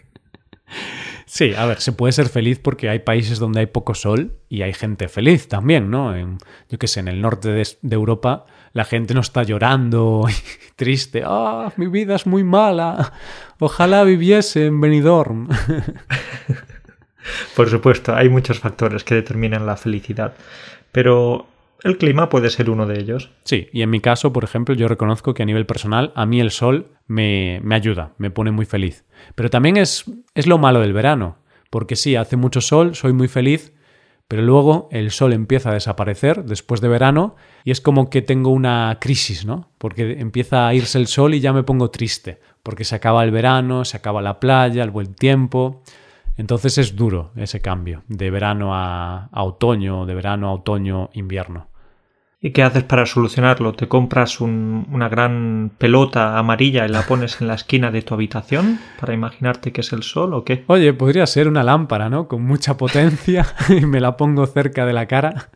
Sí, 1.31 1.53
a 1.55 1.67
ver, 1.67 1.79
se 1.79 1.91
puede 1.91 2.11
ser 2.11 2.27
feliz 2.27 2.57
porque 2.57 2.89
hay 2.89 2.99
países 2.99 3.37
donde 3.37 3.59
hay 3.59 3.67
poco 3.67 3.93
sol 3.93 4.33
y 4.49 4.63
hay 4.63 4.73
gente 4.73 5.07
feliz 5.07 5.47
también, 5.47 5.91
¿no? 5.91 6.15
En, 6.15 6.39
yo 6.69 6.79
qué 6.79 6.87
sé, 6.87 7.01
en 7.01 7.07
el 7.07 7.21
norte 7.21 7.49
de, 7.49 7.67
Europa 7.91 8.47
la 8.73 8.83
gente 8.83 9.13
no 9.13 9.21
está 9.21 9.43
llorando 9.43 10.25
y 10.27 10.33
triste. 10.75 11.21
¡Ah, 11.23 11.71
mi 11.77 11.85
vida 11.85 12.15
es 12.15 12.25
muy 12.25 12.43
mala! 12.43 13.13
Ojalá 13.59 14.03
viviese 14.05 14.65
en 14.65 14.81
Benidorm. 14.81 15.49
Por 17.55 17.69
supuesto, 17.69 18.15
hay 18.15 18.27
muchos 18.27 18.57
factores 18.57 19.03
que 19.03 19.13
determinan 19.13 19.67
la 19.67 19.77
felicidad. 19.77 20.33
Pero 20.91 21.45
el 21.83 21.97
clima 21.97 22.29
puede 22.29 22.49
ser 22.49 22.69
uno 22.69 22.85
de 22.85 22.99
ellos. 22.99 23.31
Sí, 23.43 23.67
y 23.71 23.81
en 23.81 23.89
mi 23.89 23.99
caso, 23.99 24.33
por 24.33 24.43
ejemplo, 24.43 24.75
yo 24.75 24.87
reconozco 24.87 25.33
que 25.33 25.43
a 25.43 25.45
nivel 25.45 25.65
personal, 25.65 26.11
a 26.15 26.25
mí 26.25 26.39
el 26.39 26.51
sol 26.51 26.87
me, 27.07 27.59
me 27.63 27.75
ayuda, 27.75 28.13
me 28.17 28.31
pone 28.31 28.51
muy 28.51 28.65
feliz. 28.65 29.05
Pero 29.35 29.49
también 29.49 29.77
es, 29.77 30.05
es 30.35 30.47
lo 30.47 30.57
malo 30.57 30.81
del 30.81 30.93
verano, 30.93 31.37
porque 31.69 31.95
sí, 31.95 32.15
hace 32.15 32.35
mucho 32.35 32.61
sol, 32.61 32.95
soy 32.95 33.13
muy 33.13 33.27
feliz, 33.27 33.73
pero 34.29 34.43
luego 34.43 34.89
el 34.91 35.09
sol 35.09 35.33
empieza 35.33 35.71
a 35.71 35.73
desaparecer 35.73 36.45
después 36.45 36.81
de 36.81 36.87
verano 36.87 37.35
y 37.63 37.71
es 37.71 37.81
como 37.81 38.11
que 38.11 38.21
tengo 38.21 38.51
una 38.51 38.95
crisis, 39.01 39.43
¿no? 39.43 39.71
Porque 39.79 40.19
empieza 40.19 40.67
a 40.67 40.73
irse 40.75 40.99
el 40.99 41.07
sol 41.07 41.33
y 41.33 41.39
ya 41.39 41.51
me 41.51 41.63
pongo 41.63 41.89
triste, 41.89 42.39
porque 42.61 42.83
se 42.83 42.93
acaba 42.93 43.23
el 43.23 43.31
verano, 43.31 43.85
se 43.85 43.97
acaba 43.97 44.21
la 44.21 44.39
playa, 44.39 44.83
el 44.83 44.91
buen 44.91 45.15
tiempo. 45.15 45.81
Entonces 46.39 46.77
es 46.77 46.95
duro 46.95 47.33
ese 47.35 47.59
cambio 47.59 48.03
de 48.07 48.31
verano 48.31 48.73
a, 48.73 49.29
otoño, 49.33 50.05
de 50.05 50.15
verano 50.15 50.47
a 50.47 50.53
otoño, 50.53 51.09
invierno. 51.11 51.67
¿Y 52.39 52.51
qué 52.51 52.63
haces 52.63 52.83
para 52.83 53.05
solucionarlo? 53.05 53.73
¿Te 53.73 53.89
compras 53.89 54.39
una 54.39 55.09
gran 55.09 55.69
pelota 55.77 56.37
amarilla 56.37 56.85
y 56.85 56.87
la 56.87 57.01
pones 57.01 57.41
en 57.41 57.47
la 57.49 57.55
esquina 57.55 57.91
de 57.91 58.03
tu 58.03 58.13
habitación 58.13 58.79
para 59.01 59.13
imaginarte 59.13 59.73
que 59.73 59.81
es 59.81 59.91
el 59.91 60.01
sol 60.01 60.33
o 60.33 60.45
qué? 60.45 60.63
Oye, 60.67 60.93
podría 60.93 61.27
ser 61.27 61.49
una 61.49 61.61
lámpara, 61.61 62.07
¿no? 62.07 62.29
Con 62.29 62.43
mucha 62.43 62.77
potencia 62.77 63.45
y 63.69 63.85
me 63.85 63.99
la 63.99 64.15
pongo 64.15 64.45
cerca 64.47 64.85
de 64.85 64.93
la 64.93 65.07
cara. 65.07 65.49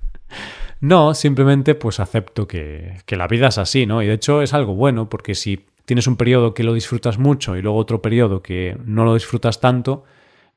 No, 0.82 1.14
simplemente 1.14 1.76
pues 1.76 2.02
acepto 2.02 2.46
que, 2.46 2.98
que 3.06 3.16
la 3.16 3.30
vida 3.30 3.48
es 3.48 3.58
así, 3.58 3.86
¿no? 3.86 4.04
Y 4.04 4.08
de 4.08 4.16
hecho 4.16 4.42
es 4.42 4.54
algo 4.54 4.76
bueno 4.76 5.08
porque 5.08 5.34
si 5.34 5.66
tienes 5.86 6.08
un 6.08 6.18
periodo 6.18 6.54
que 6.54 6.64
lo 6.64 6.74
disfrutas 6.74 7.20
mucho 7.20 7.56
y 7.56 7.62
luego 7.62 7.78
otro 7.78 8.02
periodo 8.02 8.42
que 8.42 8.76
no 8.84 9.06
lo 9.06 9.14
disfrutas 9.14 9.62
tanto, 9.62 10.04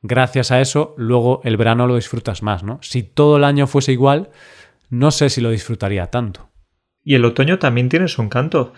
gracias 0.02 0.50
a 0.50 0.60
eso, 0.60 0.94
luego 0.96 1.40
el 1.44 1.56
verano 1.56 1.86
lo 1.86 1.96
disfrutas 1.96 2.42
más, 2.42 2.62
¿no? 2.62 2.78
Si 2.82 3.02
todo 3.02 3.36
el 3.36 3.44
año 3.44 3.66
fuese 3.66 3.92
igual, 3.92 4.30
no 4.90 5.10
sé 5.10 5.30
si 5.30 5.40
lo 5.40 5.50
disfrutaría 5.50 6.06
tanto. 6.06 6.50
Y 7.02 7.14
el 7.14 7.24
otoño 7.24 7.58
también 7.58 7.88
tiene 7.88 8.08
su 8.08 8.22
encanto. 8.22 8.72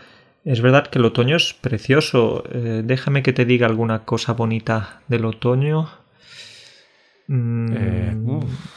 Es 0.44 0.60
verdad 0.60 0.86
que 0.86 0.98
el 0.98 1.04
otoño 1.04 1.36
es 1.36 1.54
precioso. 1.54 2.44
Eh, 2.52 2.82
déjame 2.84 3.22
que 3.22 3.32
te 3.32 3.44
diga 3.44 3.66
alguna 3.66 4.04
cosa 4.04 4.34
bonita 4.34 5.00
del 5.08 5.24
otoño. 5.24 5.88
Mm, 7.26 7.72
eh, 7.72 8.14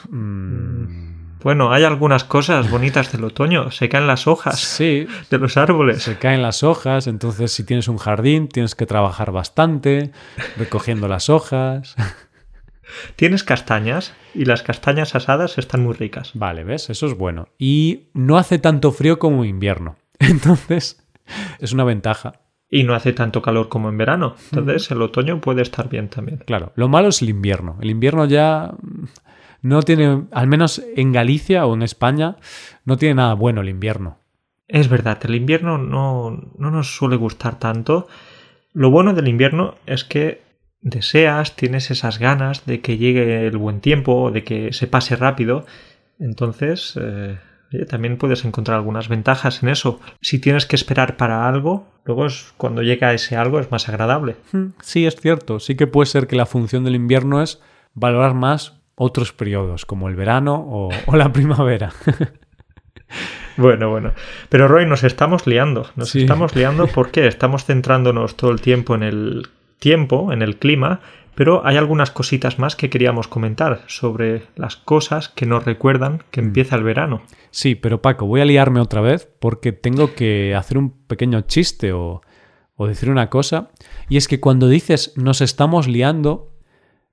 mm. 0.10 1.12
Bueno, 1.44 1.72
hay 1.72 1.84
algunas 1.84 2.24
cosas 2.24 2.70
bonitas 2.70 3.12
del 3.12 3.24
otoño. 3.24 3.72
Se 3.72 3.90
caen 3.90 4.06
las 4.06 4.28
hojas 4.28 4.78
de 4.80 5.38
los 5.40 5.58
árboles. 5.58 6.04
Se 6.04 6.18
caen 6.18 6.42
las 6.42 6.62
hojas, 6.64 7.08
entonces 7.08 7.52
si 7.52 7.64
tienes 7.64 7.88
un 7.88 7.98
jardín 7.98 8.48
tienes 8.48 8.76
que 8.76 8.86
trabajar 8.86 9.32
bastante 9.32 10.12
recogiendo 10.58 11.08
las 11.08 11.30
hojas. 11.30 11.96
Tienes 13.16 13.44
castañas 13.44 14.14
y 14.34 14.46
las 14.46 14.64
castañas 14.64 15.16
asadas 15.16 15.58
están 15.58 15.84
muy 15.84 15.94
ricas. 15.94 16.32
Vale, 16.34 16.64
¿ves? 16.64 16.90
Eso 16.90 17.08
es 17.08 17.18
bueno. 17.18 17.48
Y 17.58 18.10
no 18.14 18.38
hace 18.38 18.60
tanto 18.60 18.92
frío 18.92 19.20
como 19.20 19.46
invierno. 19.46 19.98
Entonces, 20.20 21.04
es 21.60 21.74
una 21.74 21.84
ventaja. 21.84 22.42
Y 22.70 22.84
no 22.84 22.96
hace 22.96 23.12
tanto 23.12 23.42
calor 23.42 23.68
como 23.68 23.90
en 23.90 23.98
verano. 23.98 24.36
Entonces, 24.52 24.90
el 24.92 25.02
otoño 25.02 25.42
puede 25.42 25.62
estar 25.62 25.90
bien 25.90 26.08
también. 26.08 26.38
Claro, 26.46 26.72
lo 26.76 26.88
malo 26.88 27.10
es 27.10 27.22
el 27.22 27.30
invierno. 27.30 27.78
El 27.82 27.90
invierno 27.90 28.26
ya 28.26 28.74
no 29.62 29.84
tiene, 29.84 30.24
al 30.32 30.48
menos 30.48 30.82
en 30.96 31.12
Galicia 31.12 31.66
o 31.66 31.74
en 31.74 31.82
España, 31.82 32.38
no 32.86 32.98
tiene 32.98 33.16
nada 33.16 33.34
bueno 33.34 33.62
el 33.62 33.70
invierno. 33.70 34.20
Es 34.70 34.88
verdad, 34.88 35.20
el 35.24 35.36
invierno 35.36 35.78
no, 35.78 36.54
no 36.58 36.72
nos 36.72 36.96
suele 36.96 37.18
gustar 37.18 37.60
tanto. 37.60 38.08
Lo 38.72 38.90
bueno 38.90 39.14
del 39.14 39.28
invierno 39.28 39.76
es 39.86 40.06
que 40.06 40.42
deseas, 40.82 41.56
tienes 41.56 41.92
esas 41.92 42.20
ganas 42.20 42.66
de 42.66 42.82
que 42.82 42.98
llegue 42.98 43.48
el 43.48 43.58
buen 43.58 43.82
tiempo, 43.82 44.32
de 44.32 44.44
que 44.44 44.74
se 44.74 44.88
pase 44.88 45.16
rápido. 45.16 45.66
Entonces, 46.20 46.98
eh, 47.00 47.38
también 47.90 48.18
puedes 48.18 48.44
encontrar 48.44 48.78
algunas 48.78 49.08
ventajas 49.08 49.64
en 49.64 49.70
eso. 49.70 50.00
Si 50.22 50.40
tienes 50.40 50.66
que 50.66 50.76
esperar 50.76 51.18
para 51.18 51.48
algo, 51.48 51.88
luego 52.06 52.26
es 52.26 52.54
cuando 52.58 52.82
llega 52.82 53.14
ese 53.14 53.38
algo 53.38 53.60
es 53.60 53.72
más 53.72 53.88
agradable. 53.90 54.36
Hmm, 54.52 54.68
sí, 54.82 55.06
es 55.06 55.16
cierto. 55.16 55.60
Sí 55.60 55.76
que 55.76 55.88
puede 55.88 56.08
ser 56.08 56.28
que 56.28 56.36
la 56.36 56.46
función 56.46 56.84
del 56.84 56.96
invierno 56.96 57.42
es 57.42 57.62
valorar 57.94 58.34
más 58.34 58.82
otros 58.96 59.34
periodos, 59.34 59.86
como 59.86 60.10
el 60.10 60.16
verano 60.16 60.64
o, 60.68 61.16
la 61.16 61.32
primavera. 61.34 61.94
Bueno, 63.58 63.90
bueno. 63.90 64.14
Pero 64.50 64.68
Roy, 64.68 64.86
nos 64.86 65.04
estamos 65.04 65.46
liando. 65.46 65.88
Nos 65.96 66.16
estamos 66.16 66.56
liando 66.56 66.88
porque 66.88 67.28
estamos 67.28 67.66
centrándonos 67.66 68.36
todo 68.36 68.52
el 68.52 68.62
tiempo 68.62 68.96
en 68.96 69.04
el 69.04 69.48
tiempo, 69.82 70.32
en 70.32 70.44
el 70.44 70.58
clima, 70.58 71.02
pero 71.34 71.66
hay 71.66 71.76
algunas 71.76 72.12
cositas 72.12 72.60
más 72.60 72.76
que 72.76 72.92
queríamos 72.92 73.28
comentar 73.28 73.82
sobre 73.88 74.44
las 74.56 74.76
cosas 74.76 75.28
que 75.28 75.48
nos 75.48 75.66
recuerdan 75.66 76.24
que 76.30 76.42
mm. 76.42 76.46
empieza 76.46 76.76
el 76.76 76.84
verano. 76.84 77.24
Sí, 77.50 77.74
pero 77.74 78.02
Paco, 78.02 78.28
voy 78.28 78.42
a 78.42 78.46
liarme 78.46 78.80
otra 78.80 79.02
vez 79.02 79.28
porque 79.40 79.72
tengo 79.72 80.14
que 80.14 80.54
hacer 80.56 80.78
un 80.78 80.92
pequeño 81.08 81.42
chiste 81.42 81.94
o, 81.94 82.22
o 82.76 82.88
decir 82.88 83.10
una 83.10 83.32
cosa. 83.32 83.72
Y 84.08 84.18
es 84.18 84.28
que 84.28 84.40
cuando 84.40 84.68
dices 84.68 85.14
nos 85.18 85.42
estamos 85.42 85.88
liando, 85.88 86.54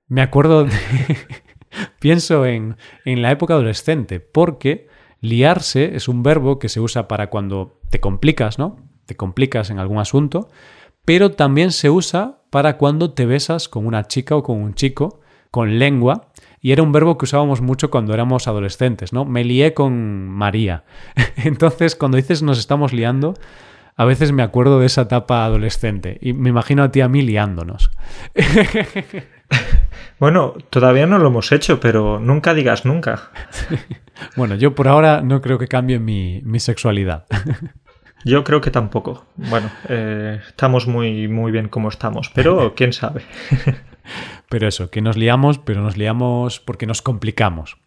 me 0.07 0.21
acuerdo 0.21 0.65
de... 0.65 0.71
Pienso 1.99 2.45
en, 2.45 2.77
en 3.05 3.21
la 3.21 3.31
época 3.31 3.55
adolescente, 3.55 4.19
porque 4.19 4.87
liarse 5.21 5.95
es 5.95 6.07
un 6.07 6.23
verbo 6.23 6.59
que 6.59 6.69
se 6.69 6.79
usa 6.79 7.07
para 7.07 7.29
cuando 7.29 7.79
te 7.89 7.99
complicas, 7.99 8.57
¿no? 8.59 8.77
Te 9.05 9.15
complicas 9.15 9.69
en 9.69 9.79
algún 9.79 9.99
asunto, 9.99 10.49
pero 11.05 11.31
también 11.31 11.71
se 11.71 11.89
usa 11.89 12.38
para 12.49 12.77
cuando 12.77 13.11
te 13.11 13.25
besas 13.25 13.69
con 13.69 13.85
una 13.85 14.07
chica 14.07 14.35
o 14.35 14.43
con 14.43 14.61
un 14.61 14.73
chico, 14.73 15.19
con 15.51 15.79
lengua, 15.79 16.29
y 16.61 16.71
era 16.71 16.83
un 16.83 16.91
verbo 16.91 17.17
que 17.17 17.25
usábamos 17.25 17.61
mucho 17.61 17.89
cuando 17.89 18.13
éramos 18.13 18.47
adolescentes, 18.47 19.13
¿no? 19.13 19.25
Me 19.25 19.43
lié 19.43 19.73
con 19.73 20.27
María. 20.27 20.83
Entonces, 21.37 21.95
cuando 21.95 22.17
dices 22.17 22.41
nos 22.43 22.59
estamos 22.59 22.93
liando, 22.93 23.35
a 23.95 24.05
veces 24.05 24.31
me 24.31 24.43
acuerdo 24.43 24.79
de 24.79 24.85
esa 24.85 25.03
etapa 25.03 25.45
adolescente 25.45 26.17
y 26.21 26.33
me 26.33 26.49
imagino 26.49 26.83
a 26.83 26.91
ti 26.91 27.01
a 27.01 27.07
mí 27.07 27.21
liándonos. 27.21 27.91
Bueno, 30.19 30.53
todavía 30.69 31.05
no 31.05 31.17
lo 31.17 31.29
hemos 31.29 31.51
hecho, 31.53 31.79
pero 31.79 32.19
nunca 32.19 32.53
digas 32.53 32.85
nunca. 32.85 33.31
bueno, 34.35 34.55
yo 34.55 34.75
por 34.75 34.89
ahora 34.89 35.21
no 35.21 35.41
creo 35.41 35.57
que 35.57 35.67
cambie 35.67 35.97
mi, 35.97 36.59
sexualidad. 36.59 37.25
Yo 38.25 38.43
creo 38.43 38.61
que 38.61 38.71
tampoco. 38.71 39.25
Bueno, 39.35 39.69
eh, 39.87 40.39
estamos 40.47 40.87
muy, 40.87 41.27
muy 41.27 41.51
bien 41.51 41.69
como 41.69 41.89
estamos, 41.89 42.29
pero 42.33 42.73
quién 42.75 42.93
sabe. 42.93 43.23
pero 44.49 44.67
eso, 44.67 44.89
que 44.89 45.01
nos 45.01 45.17
liamos, 45.17 45.57
pero 45.59 45.81
nos 45.81 45.97
liamos 45.97 46.59
porque 46.59 46.85
nos 46.85 47.01
complicamos. 47.01 47.77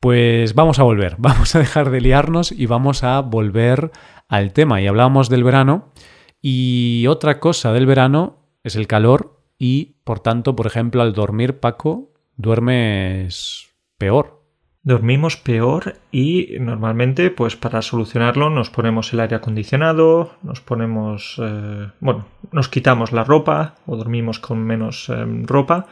Pues 0.00 0.54
vamos 0.54 0.78
a 0.78 0.82
volver, 0.82 1.16
vamos 1.18 1.54
a 1.54 1.60
dejar 1.60 1.90
de 1.90 2.00
liarnos 2.00 2.52
y 2.52 2.66
vamos 2.66 3.04
a 3.04 3.20
volver 3.20 3.92
al 4.28 4.52
tema. 4.52 4.80
Y 4.80 4.86
hablábamos 4.86 5.28
del 5.28 5.44
verano 5.44 5.92
y 6.40 7.06
otra 7.06 7.38
cosa 7.38 7.72
del 7.72 7.86
verano 7.86 8.48
es 8.64 8.74
el 8.76 8.88
calor 8.88 9.40
y, 9.58 9.96
por 10.02 10.18
tanto, 10.18 10.56
por 10.56 10.66
ejemplo, 10.66 11.02
al 11.02 11.12
dormir, 11.12 11.60
Paco, 11.60 12.12
duermes 12.36 13.68
peor. 13.96 14.41
Dormimos 14.84 15.36
peor 15.36 15.94
y 16.10 16.56
normalmente 16.60 17.30
pues 17.30 17.56
para 17.56 17.82
solucionarlo 17.82 18.50
nos 18.50 18.70
ponemos 18.70 19.12
el 19.12 19.20
aire 19.20 19.36
acondicionado, 19.36 20.34
nos 20.42 20.60
ponemos, 20.60 21.40
eh, 21.42 21.88
bueno, 22.00 22.26
nos 22.50 22.68
quitamos 22.68 23.12
la 23.12 23.24
ropa 23.24 23.76
o 23.86 23.96
dormimos 23.96 24.38
con 24.38 24.58
menos 24.58 25.08
em, 25.08 25.44
ropa, 25.46 25.86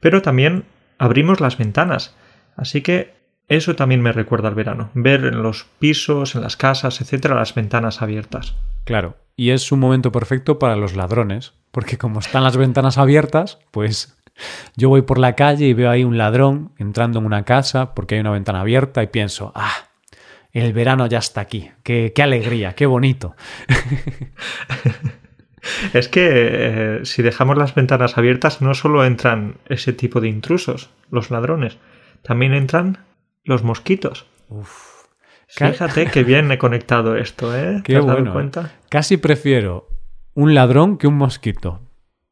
pero 0.00 0.22
también 0.22 0.64
abrimos 0.98 1.40
las 1.40 1.58
ventanas. 1.58 2.16
Así 2.56 2.80
que 2.80 3.14
eso 3.48 3.76
también 3.76 4.00
me 4.00 4.12
recuerda 4.12 4.48
al 4.48 4.54
verano, 4.54 4.90
ver 4.94 5.24
en 5.26 5.42
los 5.42 5.64
pisos, 5.78 6.34
en 6.34 6.42
las 6.42 6.56
casas, 6.56 7.00
etcétera, 7.00 7.34
las 7.34 7.54
ventanas 7.54 8.00
abiertas. 8.00 8.54
Claro, 8.84 9.16
y 9.36 9.50
es 9.50 9.72
un 9.72 9.80
momento 9.80 10.10
perfecto 10.10 10.58
para 10.58 10.76
los 10.76 10.96
ladrones, 10.96 11.54
porque 11.70 11.98
como 11.98 12.20
están 12.20 12.44
las 12.44 12.56
ventanas 12.56 12.98
abiertas, 12.98 13.58
pues 13.70 14.16
yo 14.76 14.88
voy 14.88 15.02
por 15.02 15.18
la 15.18 15.34
calle 15.34 15.66
y 15.66 15.74
veo 15.74 15.90
ahí 15.90 16.04
un 16.04 16.18
ladrón 16.18 16.72
entrando 16.78 17.18
en 17.18 17.26
una 17.26 17.44
casa 17.44 17.94
porque 17.94 18.14
hay 18.14 18.20
una 18.20 18.30
ventana 18.30 18.60
abierta 18.60 19.02
y 19.02 19.08
pienso, 19.08 19.52
ah, 19.54 19.88
el 20.52 20.72
verano 20.72 21.06
ya 21.06 21.18
está 21.18 21.40
aquí, 21.40 21.70
qué, 21.82 22.12
qué 22.14 22.22
alegría, 22.22 22.74
qué 22.74 22.86
bonito. 22.86 23.34
es 25.92 26.08
que 26.08 26.30
eh, 26.30 27.00
si 27.04 27.22
dejamos 27.22 27.56
las 27.56 27.74
ventanas 27.74 28.18
abiertas 28.18 28.60
no 28.60 28.74
solo 28.74 29.04
entran 29.04 29.56
ese 29.66 29.92
tipo 29.92 30.20
de 30.20 30.28
intrusos, 30.28 30.90
los 31.10 31.30
ladrones, 31.30 31.78
también 32.22 32.54
entran 32.54 32.98
los 33.44 33.62
mosquitos. 33.62 34.26
Fíjate 35.48 36.06
que 36.06 36.24
bien 36.24 36.50
he 36.50 36.58
conectado 36.58 37.16
esto, 37.16 37.56
¿eh? 37.56 37.80
Qué 37.84 38.00
bueno. 38.00 38.32
cuenta? 38.32 38.72
Casi 38.88 39.16
prefiero 39.16 39.88
un 40.34 40.54
ladrón 40.54 40.98
que 40.98 41.06
un 41.06 41.16
mosquito. 41.16 41.80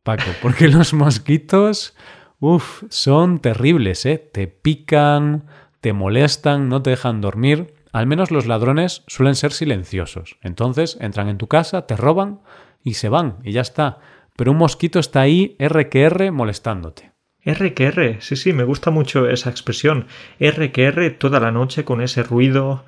Paco, 0.02 0.30
porque 0.40 0.68
los 0.68 0.94
mosquitos, 0.94 1.94
uff, 2.38 2.84
son 2.88 3.38
terribles, 3.38 4.06
¿eh? 4.06 4.18
Te 4.18 4.46
pican, 4.46 5.46
te 5.80 5.92
molestan, 5.92 6.68
no 6.68 6.82
te 6.82 6.90
dejan 6.90 7.20
dormir. 7.20 7.74
Al 7.92 8.06
menos 8.06 8.30
los 8.30 8.46
ladrones 8.46 9.02
suelen 9.08 9.34
ser 9.34 9.52
silenciosos. 9.52 10.38
Entonces 10.42 10.96
entran 11.00 11.28
en 11.28 11.38
tu 11.38 11.48
casa, 11.48 11.86
te 11.86 11.96
roban 11.96 12.40
y 12.82 12.94
se 12.94 13.08
van 13.08 13.38
y 13.44 13.52
ya 13.52 13.60
está. 13.60 13.98
Pero 14.36 14.52
un 14.52 14.58
mosquito 14.58 14.98
está 14.98 15.20
ahí, 15.20 15.56
R 15.58 16.30
molestándote. 16.30 17.12
R 17.44 18.18
sí, 18.20 18.36
sí, 18.36 18.52
me 18.52 18.64
gusta 18.64 18.90
mucho 18.90 19.28
esa 19.28 19.50
expresión. 19.50 20.06
R 20.38 21.10
toda 21.18 21.40
la 21.40 21.50
noche 21.50 21.84
con 21.84 22.00
ese 22.00 22.22
ruido. 22.22 22.84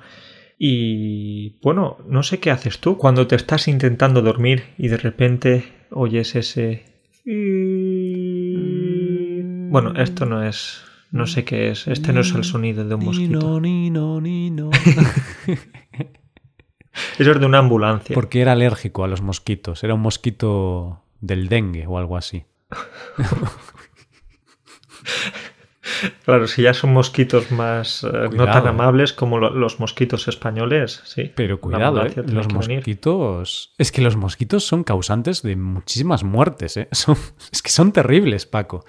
Y 0.57 1.59
bueno, 1.61 1.97
no 2.07 2.23
sé 2.23 2.39
qué 2.39 2.49
haces 2.49 2.79
tú 2.79 2.97
cuando 2.97 3.27
te 3.27 3.35
estás 3.35 3.67
intentando 3.67 4.21
dormir 4.21 4.63
y 4.77 4.87
de 4.87 4.97
repente 4.97 5.73
oyes 5.91 6.35
ese 6.35 6.92
bueno, 9.71 9.93
esto 9.95 10.25
no 10.25 10.43
es. 10.43 10.83
No 11.11 11.27
sé 11.27 11.45
qué 11.45 11.69
es. 11.69 11.87
Este 11.87 12.11
no 12.11 12.21
es 12.21 12.33
el 12.33 12.43
sonido 12.43 12.83
de 12.85 12.95
un 12.95 13.05
mosquito. 13.05 13.61
Eso 17.17 17.31
es 17.31 17.39
de 17.39 17.45
una 17.45 17.59
ambulancia. 17.59 18.13
Porque 18.13 18.41
era 18.41 18.51
alérgico 18.51 19.03
a 19.03 19.07
los 19.07 19.21
mosquitos. 19.21 19.83
Era 19.83 19.93
un 19.93 20.01
mosquito 20.01 21.03
del 21.21 21.49
dengue 21.49 21.85
o 21.87 21.97
algo 21.97 22.17
así. 22.17 22.45
Claro, 26.25 26.47
si 26.47 26.61
ya 26.63 26.73
son 26.73 26.93
mosquitos 26.93 27.51
más 27.51 28.03
eh, 28.03 28.29
no 28.31 28.45
tan 28.45 28.67
amables 28.67 29.13
como 29.13 29.39
los 29.39 29.79
mosquitos 29.79 30.27
españoles, 30.27 31.01
sí. 31.05 31.31
Pero 31.35 31.59
cuidado, 31.59 32.05
eh, 32.05 32.13
los 32.27 32.51
mosquitos. 32.53 33.73
Es 33.77 33.91
que 33.91 34.01
los 34.01 34.15
mosquitos 34.15 34.65
son 34.65 34.83
causantes 34.83 35.41
de 35.43 35.55
muchísimas 35.55 36.23
muertes, 36.23 36.77
¿eh? 36.77 36.87
Es 37.51 37.61
que 37.61 37.69
son 37.69 37.91
terribles, 37.91 38.45
Paco. 38.45 38.85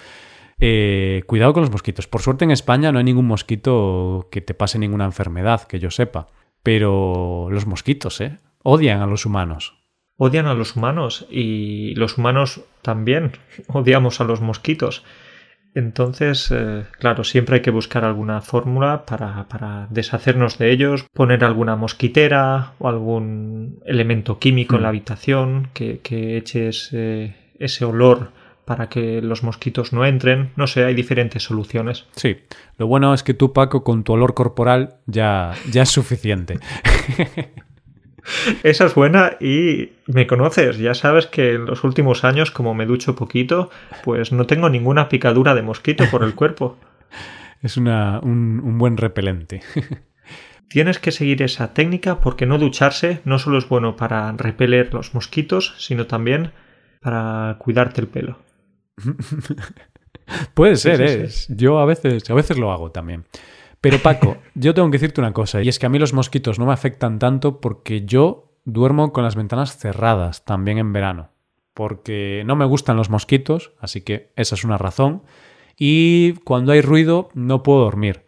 Eh, 0.61 1.23
cuidado 1.27 1.53
con 1.53 1.63
los 1.63 1.71
mosquitos. 1.71 2.07
Por 2.07 2.23
suerte 2.23 2.45
en 2.45 2.51
España 2.51 2.93
no 2.93 2.99
hay 2.99 3.05
ningún 3.05 3.27
mosquito 3.27 4.29
que 4.31 4.41
te 4.41 4.55
pase 4.55 4.79
ninguna 4.79 5.05
enfermedad, 5.05 5.63
que 5.63 5.79
yo 5.79 5.91
sepa. 5.91 6.29
Pero 6.63 7.49
los 7.51 7.67
mosquitos, 7.67 8.21
¿eh? 8.21 8.39
Odian 8.63 9.03
a 9.03 9.07
los 9.07 9.27
humanos. 9.27 9.75
Odian 10.17 10.47
a 10.47 10.55
los 10.55 10.77
humanos 10.77 11.27
y 11.29 11.95
los 11.97 12.17
humanos 12.17 12.63
también 12.83 13.33
odiamos 13.69 14.21
a 14.21 14.25
los 14.25 14.41
mosquitos. 14.41 15.05
Entonces, 15.75 16.53
eh, 16.53 16.85
claro, 16.99 17.25
siempre 17.25 17.57
hay 17.57 17.63
que 17.63 17.73
buscar 17.73 18.05
alguna 18.05 18.41
fórmula 18.41 19.05
para, 19.05 19.89
deshacernos 19.91 20.57
de 20.59 20.71
ellos, 20.71 21.05
poner 21.13 21.45
alguna 21.45 21.75
mosquitera 21.75 22.75
o 22.79 22.89
algún 22.89 23.81
elemento 23.85 24.39
químico 24.39 24.77
en 24.77 24.83
la 24.83 24.89
mm. 24.89 24.91
habitación 24.91 25.69
que, 25.75 26.01
eche 26.37 26.69
ese, 26.69 27.85
olor 27.85 28.31
para 28.65 28.89
que 28.89 29.21
los 29.21 29.43
mosquitos 29.43 29.93
no 29.93 30.07
entren. 30.07 30.51
No 30.57 30.69
sé, 30.69 30.85
hay 30.85 30.95
diferentes 30.95 31.43
soluciones. 31.43 32.07
Sí, 32.15 32.37
lo 32.79 32.87
bueno 32.87 33.13
es 33.13 33.25
que 33.25 33.35
tú, 33.35 33.53
Paco, 33.53 33.83
con 33.83 34.05
tu 34.05 34.13
olor 34.13 34.35
corporal 34.35 34.99
ya, 35.07 35.55
ya 35.71 35.83
es 35.83 35.91
suficiente. 35.91 36.61
Esa 38.63 38.87
es 38.87 38.95
buena 38.95 39.37
y 39.41 39.93
me 40.07 40.27
conoces, 40.27 40.79
ya 40.79 40.95
sabes 40.95 41.27
que 41.27 41.55
en 41.55 41.67
los 41.67 41.85
últimos 41.85 42.25
años, 42.25 42.51
como 42.51 42.75
me 42.75 42.87
ducho 42.87 43.17
poquito, 43.17 43.71
pues 44.03 44.33
no 44.33 44.47
tengo 44.47 44.69
ninguna 44.69 45.09
picadura 45.09 45.55
de 45.55 45.63
mosquito 45.63 46.05
por 46.11 46.25
el 46.25 46.35
cuerpo. 46.37 46.79
es 47.63 47.77
una, 47.77 48.21
un, 48.21 48.61
un 48.63 48.79
buen 48.79 48.97
repelente. 48.97 49.63
Tienes 50.69 50.99
que 50.99 51.13
seguir 51.13 51.43
esa 51.43 51.73
técnica 51.73 52.21
porque 52.21 52.47
no 52.47 52.59
ducharse 52.59 53.21
no 53.25 53.39
solo 53.39 53.59
es 53.59 53.69
bueno 53.69 53.97
para 53.97 54.33
repeler 54.33 54.93
los 54.93 55.15
mosquitos, 55.15 55.75
sino 55.79 56.07
también 56.07 56.53
para 57.01 57.57
cuidarte 57.59 58.01
el 58.01 58.09
pelo. 58.09 58.39
Puede 60.55 60.77
ser, 60.77 61.03
¿eh? 61.03 61.29
Yo 61.49 61.79
a 61.79 61.85
veces, 61.85 62.29
a 62.31 62.35
veces 62.35 62.59
lo 62.59 62.73
hago 62.73 62.91
también. 62.91 63.25
Pero 63.85 63.99
Paco, 63.99 64.39
yo 64.55 64.73
tengo 64.73 64.91
que 64.91 64.97
decirte 64.97 65.21
una 65.21 65.35
cosa, 65.35 65.61
y 65.61 65.69
es 65.69 65.79
que 65.79 65.85
a 65.85 65.91
mí 65.91 65.99
los 65.99 66.15
mosquitos 66.15 66.59
no 66.59 66.65
me 66.65 66.73
afectan 66.73 67.19
tanto 67.19 67.61
porque 67.61 68.07
yo 68.07 68.57
duermo 68.65 69.13
con 69.13 69.25
las 69.25 69.37
ventanas 69.37 69.77
cerradas 69.77 70.47
también 70.47 70.79
en 70.79 70.95
verano. 70.95 71.29
Porque 71.75 72.45
no 72.47 72.57
me 72.57 72.65
gustan 72.65 72.97
los 72.97 73.11
mosquitos, 73.11 73.73
así 73.79 74.01
que 74.01 74.33
esa 74.37 74.55
es 74.55 74.65
una 74.65 74.79
razón. 74.79 75.23
Y 75.77 76.33
cuando 76.45 76.73
hay 76.73 76.81
ruido 76.81 77.29
no 77.35 77.63
puedo 77.63 77.81
dormir. 77.81 78.25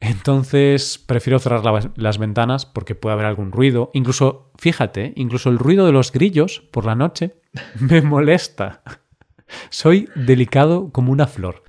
Entonces 0.00 0.96
prefiero 0.96 1.38
cerrar 1.38 1.92
las 1.96 2.16
ventanas 2.16 2.64
porque 2.64 2.94
puede 2.94 3.12
haber 3.12 3.26
algún 3.26 3.52
ruido. 3.52 3.90
Incluso, 3.92 4.52
fíjate, 4.56 5.12
incluso 5.16 5.50
el 5.50 5.58
ruido 5.58 5.84
de 5.84 5.92
los 5.92 6.12
grillos 6.12 6.62
por 6.70 6.86
la 6.86 6.94
noche 6.94 7.34
me 7.78 8.00
molesta. 8.00 8.80
Soy 9.68 10.08
delicado 10.14 10.90
como 10.92 11.12
una 11.12 11.26
flor. 11.26 11.63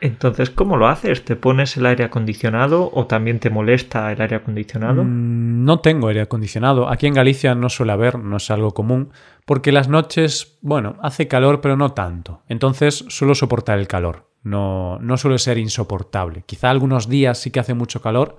Entonces, 0.00 0.50
¿cómo 0.50 0.76
lo 0.76 0.88
haces? 0.88 1.24
¿Te 1.24 1.36
pones 1.36 1.76
el 1.76 1.84
aire 1.86 2.04
acondicionado 2.04 2.90
o 2.94 3.06
también 3.06 3.38
te 3.38 3.50
molesta 3.50 4.10
el 4.12 4.20
aire 4.20 4.36
acondicionado? 4.36 5.04
Mm, 5.04 5.64
no 5.64 5.80
tengo 5.80 6.08
aire 6.08 6.22
acondicionado. 6.22 6.88
Aquí 6.88 7.06
en 7.06 7.14
Galicia 7.14 7.54
no 7.54 7.68
suele 7.68 7.92
haber, 7.92 8.18
no 8.18 8.38
es 8.38 8.50
algo 8.50 8.72
común, 8.72 9.10
porque 9.44 9.72
las 9.72 9.88
noches, 9.88 10.58
bueno, 10.62 10.96
hace 11.02 11.28
calor, 11.28 11.60
pero 11.60 11.76
no 11.76 11.92
tanto. 11.92 12.42
Entonces 12.48 13.04
suelo 13.08 13.34
soportar 13.34 13.78
el 13.78 13.88
calor. 13.88 14.30
No, 14.42 14.98
no 15.00 15.18
suele 15.18 15.38
ser 15.38 15.58
insoportable. 15.58 16.44
Quizá 16.46 16.70
algunos 16.70 17.08
días 17.08 17.38
sí 17.38 17.50
que 17.50 17.60
hace 17.60 17.74
mucho 17.74 18.00
calor, 18.00 18.38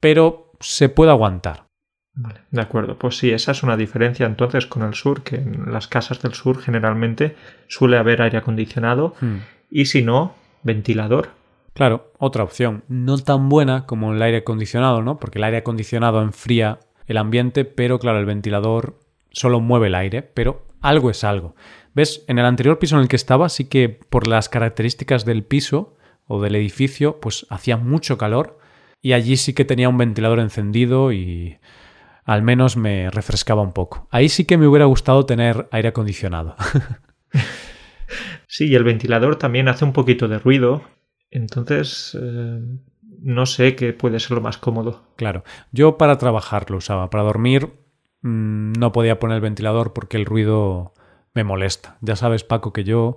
pero 0.00 0.52
se 0.60 0.88
puede 0.88 1.10
aguantar. 1.10 1.66
Vale, 2.14 2.40
de 2.50 2.60
acuerdo. 2.62 2.98
Pues 2.98 3.18
sí, 3.18 3.30
esa 3.30 3.52
es 3.52 3.62
una 3.62 3.76
diferencia 3.76 4.26
entonces 4.26 4.66
con 4.66 4.82
el 4.82 4.94
sur, 4.94 5.22
que 5.22 5.36
en 5.36 5.70
las 5.72 5.86
casas 5.86 6.20
del 6.22 6.34
sur 6.34 6.60
generalmente 6.60 7.36
suele 7.68 7.98
haber 7.98 8.22
aire 8.22 8.38
acondicionado. 8.38 9.14
Hmm. 9.20 9.36
Y 9.70 9.84
si 9.84 10.02
no, 10.02 10.34
ventilador. 10.62 11.30
Claro, 11.74 12.12
otra 12.18 12.42
opción. 12.42 12.84
No 12.88 13.18
tan 13.18 13.48
buena 13.48 13.86
como 13.86 14.12
el 14.12 14.20
aire 14.20 14.38
acondicionado, 14.38 15.02
¿no? 15.02 15.18
Porque 15.18 15.38
el 15.38 15.44
aire 15.44 15.58
acondicionado 15.58 16.22
enfría 16.22 16.80
el 17.06 17.16
ambiente, 17.16 17.64
pero 17.64 17.98
claro, 17.98 18.18
el 18.18 18.26
ventilador 18.26 18.98
solo 19.30 19.60
mueve 19.60 19.86
el 19.86 19.94
aire, 19.94 20.22
pero 20.22 20.66
algo 20.80 21.10
es 21.10 21.24
algo. 21.24 21.54
¿Ves? 21.94 22.24
En 22.28 22.38
el 22.38 22.44
anterior 22.44 22.78
piso 22.78 22.96
en 22.96 23.02
el 23.02 23.08
que 23.08 23.16
estaba, 23.16 23.48
sí 23.48 23.64
que 23.64 23.88
por 23.88 24.26
las 24.26 24.48
características 24.48 25.24
del 25.24 25.44
piso 25.44 25.96
o 26.26 26.40
del 26.40 26.56
edificio, 26.56 27.20
pues 27.20 27.46
hacía 27.48 27.76
mucho 27.76 28.18
calor 28.18 28.58
y 29.00 29.12
allí 29.12 29.36
sí 29.36 29.54
que 29.54 29.64
tenía 29.64 29.88
un 29.88 29.98
ventilador 29.98 30.40
encendido 30.40 31.12
y 31.12 31.58
al 32.24 32.42
menos 32.42 32.76
me 32.76 33.10
refrescaba 33.10 33.62
un 33.62 33.72
poco. 33.72 34.06
Ahí 34.10 34.28
sí 34.28 34.44
que 34.44 34.58
me 34.58 34.66
hubiera 34.66 34.84
gustado 34.84 35.24
tener 35.24 35.68
aire 35.70 35.88
acondicionado. 35.88 36.56
Sí, 38.46 38.68
y 38.68 38.74
el 38.74 38.84
ventilador 38.84 39.36
también 39.36 39.68
hace 39.68 39.84
un 39.84 39.92
poquito 39.92 40.28
de 40.28 40.38
ruido, 40.38 40.82
entonces 41.30 42.16
eh, 42.20 42.60
no 43.20 43.46
sé 43.46 43.76
qué 43.76 43.92
puede 43.92 44.20
ser 44.20 44.32
lo 44.32 44.40
más 44.40 44.58
cómodo. 44.58 45.04
Claro, 45.16 45.44
yo 45.72 45.98
para 45.98 46.18
trabajar 46.18 46.70
lo 46.70 46.78
usaba, 46.78 47.10
para 47.10 47.24
dormir 47.24 47.68
mm, 48.22 48.72
no 48.72 48.92
podía 48.92 49.18
poner 49.18 49.36
el 49.36 49.42
ventilador 49.42 49.92
porque 49.92 50.16
el 50.16 50.24
ruido 50.24 50.94
me 51.34 51.44
molesta. 51.44 51.98
Ya 52.00 52.16
sabes, 52.16 52.44
Paco, 52.44 52.72
que 52.72 52.84
yo 52.84 53.14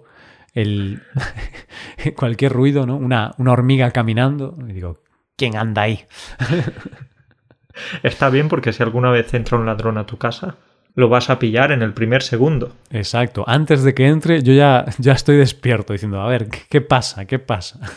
el 0.54 1.02
cualquier 2.18 2.54
ruido, 2.54 2.86
¿no? 2.86 2.98
Una, 2.98 3.34
una 3.38 3.54
hormiga 3.54 3.92
caminando, 3.92 4.58
y 4.68 4.74
digo, 4.74 5.02
¿quién 5.38 5.56
anda 5.56 5.84
ahí? 5.84 6.06
Está 8.04 8.30
bien 8.30 8.50
porque 8.50 8.74
si 8.74 8.84
alguna 8.84 9.12
vez 9.12 9.34
entra 9.34 9.58
un 9.58 9.66
ladrón 9.66 9.98
a 9.98 10.06
tu 10.06 10.18
casa, 10.18 10.58
lo 10.96 11.10
vas 11.10 11.30
a 11.30 11.40
pillar 11.40 11.72
en 11.72 11.82
el 11.82 11.94
primer 11.94 12.24
segundo. 12.24 12.76
Exacto. 12.90 13.44
Antes 13.48 13.84
de 13.84 13.94
que 13.94 14.08
entre, 14.08 14.42
yo 14.42 14.54
ya, 14.54 14.86
ya 14.98 15.14
estoy 15.14 15.38
despierto 15.38 15.94
diciendo, 15.94 16.22
a 16.22 16.28
ver, 16.28 16.48
¿qué, 16.70 16.82
pasa? 16.82 17.26
¿Qué 17.26 17.40
pasa? 17.40 17.80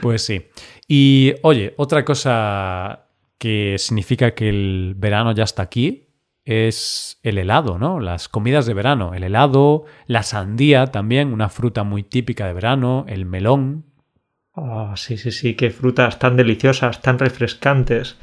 Pues 0.00 0.22
sí. 0.22 0.46
Y 0.86 1.34
oye, 1.42 1.74
otra 1.76 2.04
cosa 2.04 3.08
que 3.36 3.74
significa 3.78 4.30
que 4.30 4.48
el 4.48 4.94
verano 4.96 5.32
ya 5.32 5.42
está 5.42 5.62
aquí 5.62 6.08
es 6.44 7.18
el 7.24 7.36
helado, 7.36 7.78
¿no? 7.78 7.98
Las 7.98 8.28
comidas 8.28 8.64
de 8.64 8.74
verano, 8.74 9.14
el 9.14 9.24
helado, 9.24 9.86
la 10.06 10.22
sandía 10.22 10.86
también, 10.86 11.32
una 11.32 11.48
fruta 11.48 11.82
muy 11.82 12.04
típica 12.04 12.46
de 12.46 12.52
verano, 12.52 13.04
el 13.08 13.26
melón. 13.26 13.86
Oh, 14.52 14.96
sí, 14.96 15.18
sí, 15.18 15.32
sí, 15.32 15.54
qué 15.54 15.70
frutas 15.70 16.18
tan 16.18 16.36
deliciosas, 16.36 17.02
tan 17.02 17.18
refrescantes. 17.18 18.16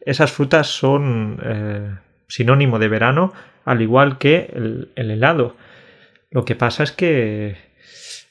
Esas 0.00 0.32
frutas 0.32 0.66
son 0.66 1.40
eh, 1.42 1.94
sinónimo 2.30 2.78
de 2.78 2.88
verano, 2.88 3.32
al 3.64 3.82
igual 3.82 4.16
que 4.16 4.50
el, 4.54 4.90
el 4.96 5.10
helado. 5.10 5.56
Lo 6.30 6.44
que 6.44 6.54
pasa 6.54 6.84
es 6.84 6.92
que 6.92 7.56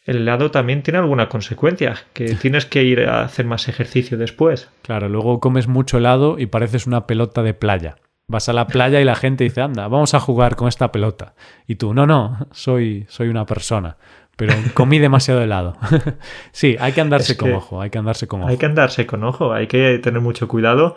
el 0.05 0.17
helado 0.17 0.49
también 0.49 0.81
tiene 0.81 0.97
alguna 0.97 1.29
consecuencia, 1.29 1.95
que 2.13 2.33
tienes 2.41 2.65
que 2.65 2.83
ir 2.83 3.01
a 3.01 3.23
hacer 3.23 3.45
más 3.45 3.67
ejercicio 3.67 4.17
después. 4.17 4.69
Claro, 4.81 5.07
luego 5.07 5.39
comes 5.39 5.67
mucho 5.67 5.99
helado 5.99 6.39
y 6.39 6.47
pareces 6.47 6.88
una 6.88 7.05
pelota 7.05 7.43
de 7.43 7.53
playa. 7.53 7.97
Vas 8.27 8.49
a 8.49 8.53
la 8.53 8.67
playa 8.67 9.01
y 9.01 9.05
la 9.05 9.15
gente 9.15 9.43
dice, 9.43 9.62
anda, 9.62 9.88
vamos 9.88 10.13
a 10.13 10.19
jugar 10.19 10.55
con 10.55 10.67
esta 10.67 10.91
pelota. 10.91 11.33
Y 11.67 11.75
tú, 11.75 11.93
no, 11.95 12.05
no, 12.05 12.47
soy, 12.51 13.05
soy 13.09 13.27
una 13.27 13.45
persona. 13.45 13.97
Pero 14.35 14.53
comí 14.73 14.99
demasiado 14.99 15.41
helado. 15.41 15.75
sí, 16.51 16.75
hay 16.79 16.93
que 16.93 17.01
andarse 17.01 17.35
con 17.38 17.53
ojo, 17.53 17.81
hay 17.81 17.89
que 17.89 17.97
andarse 17.97 18.27
con 18.27 18.41
ojo. 18.41 18.49
Hay 18.49 18.57
que 18.57 18.65
andarse 18.65 19.05
con 19.05 19.23
ojo, 19.23 19.51
hay 19.51 19.67
que 19.67 19.99
tener 19.99 20.21
mucho 20.21 20.47
cuidado 20.47 20.95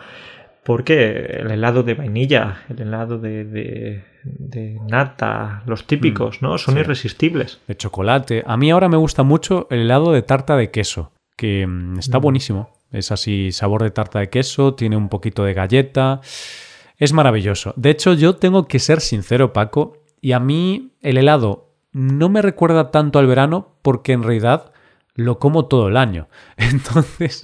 porque 0.64 1.38
el 1.40 1.51
helado 1.51 1.83
de 1.83 1.94
vainilla, 1.94 2.62
el 2.68 2.81
helado 2.81 3.18
de, 3.18 3.44
de, 4.25 4.81
nata, 4.88 5.62
los 5.66 5.87
típicos, 5.87 6.40
mm, 6.40 6.44
¿no? 6.44 6.59
Son 6.59 6.79
irresistibles. 6.79 7.61
De 7.66 7.77
chocolate. 7.77 8.44
A 8.46 8.57
mí 8.57 8.70
ahora 8.70 8.88
me 8.88 8.96
gusta 8.96 9.22
mucho 9.22 9.66
el 9.70 9.81
helado 9.81 10.12
de 10.12 10.22
tarta 10.22 10.57
de 10.57 10.70
queso, 10.70 11.12
que 11.37 11.66
mm, 11.66 11.98
está 11.98 12.18
mm. 12.18 12.22
buenísimo. 12.22 12.70
Es 12.92 13.11
así, 13.11 13.53
sabor 13.53 13.83
de 13.83 13.90
tarta 13.90 14.20
de 14.20 14.29
queso, 14.29 14.75
tiene 14.75 14.96
un 14.96 15.09
poquito 15.09 15.44
de 15.44 15.55
galleta. 15.55 16.20
Es 16.98 17.12
maravilloso. 17.12 17.72
De 17.77 17.90
hecho, 17.90 18.12
yo 18.12 18.37
tengo 18.37 18.68
que 18.68 18.79
ser 18.79 19.01
sincero, 19.01 19.53
Paco, 19.53 20.05
y 20.20 20.33
a 20.33 20.40
mí 20.40 20.92
el 21.01 21.18
helado 21.18 21.70
no 21.92 22.29
me 22.29 22.42
recuerda 22.42 22.90
tanto 22.90 23.18
al 23.18 23.27
verano 23.27 23.75
porque 23.83 24.12
en 24.12 24.22
realidad 24.22 24.72
lo 25.14 25.38
como 25.38 25.66
todo 25.66 25.88
el 25.88 25.96
año. 25.96 26.29
Entonces, 26.57 27.42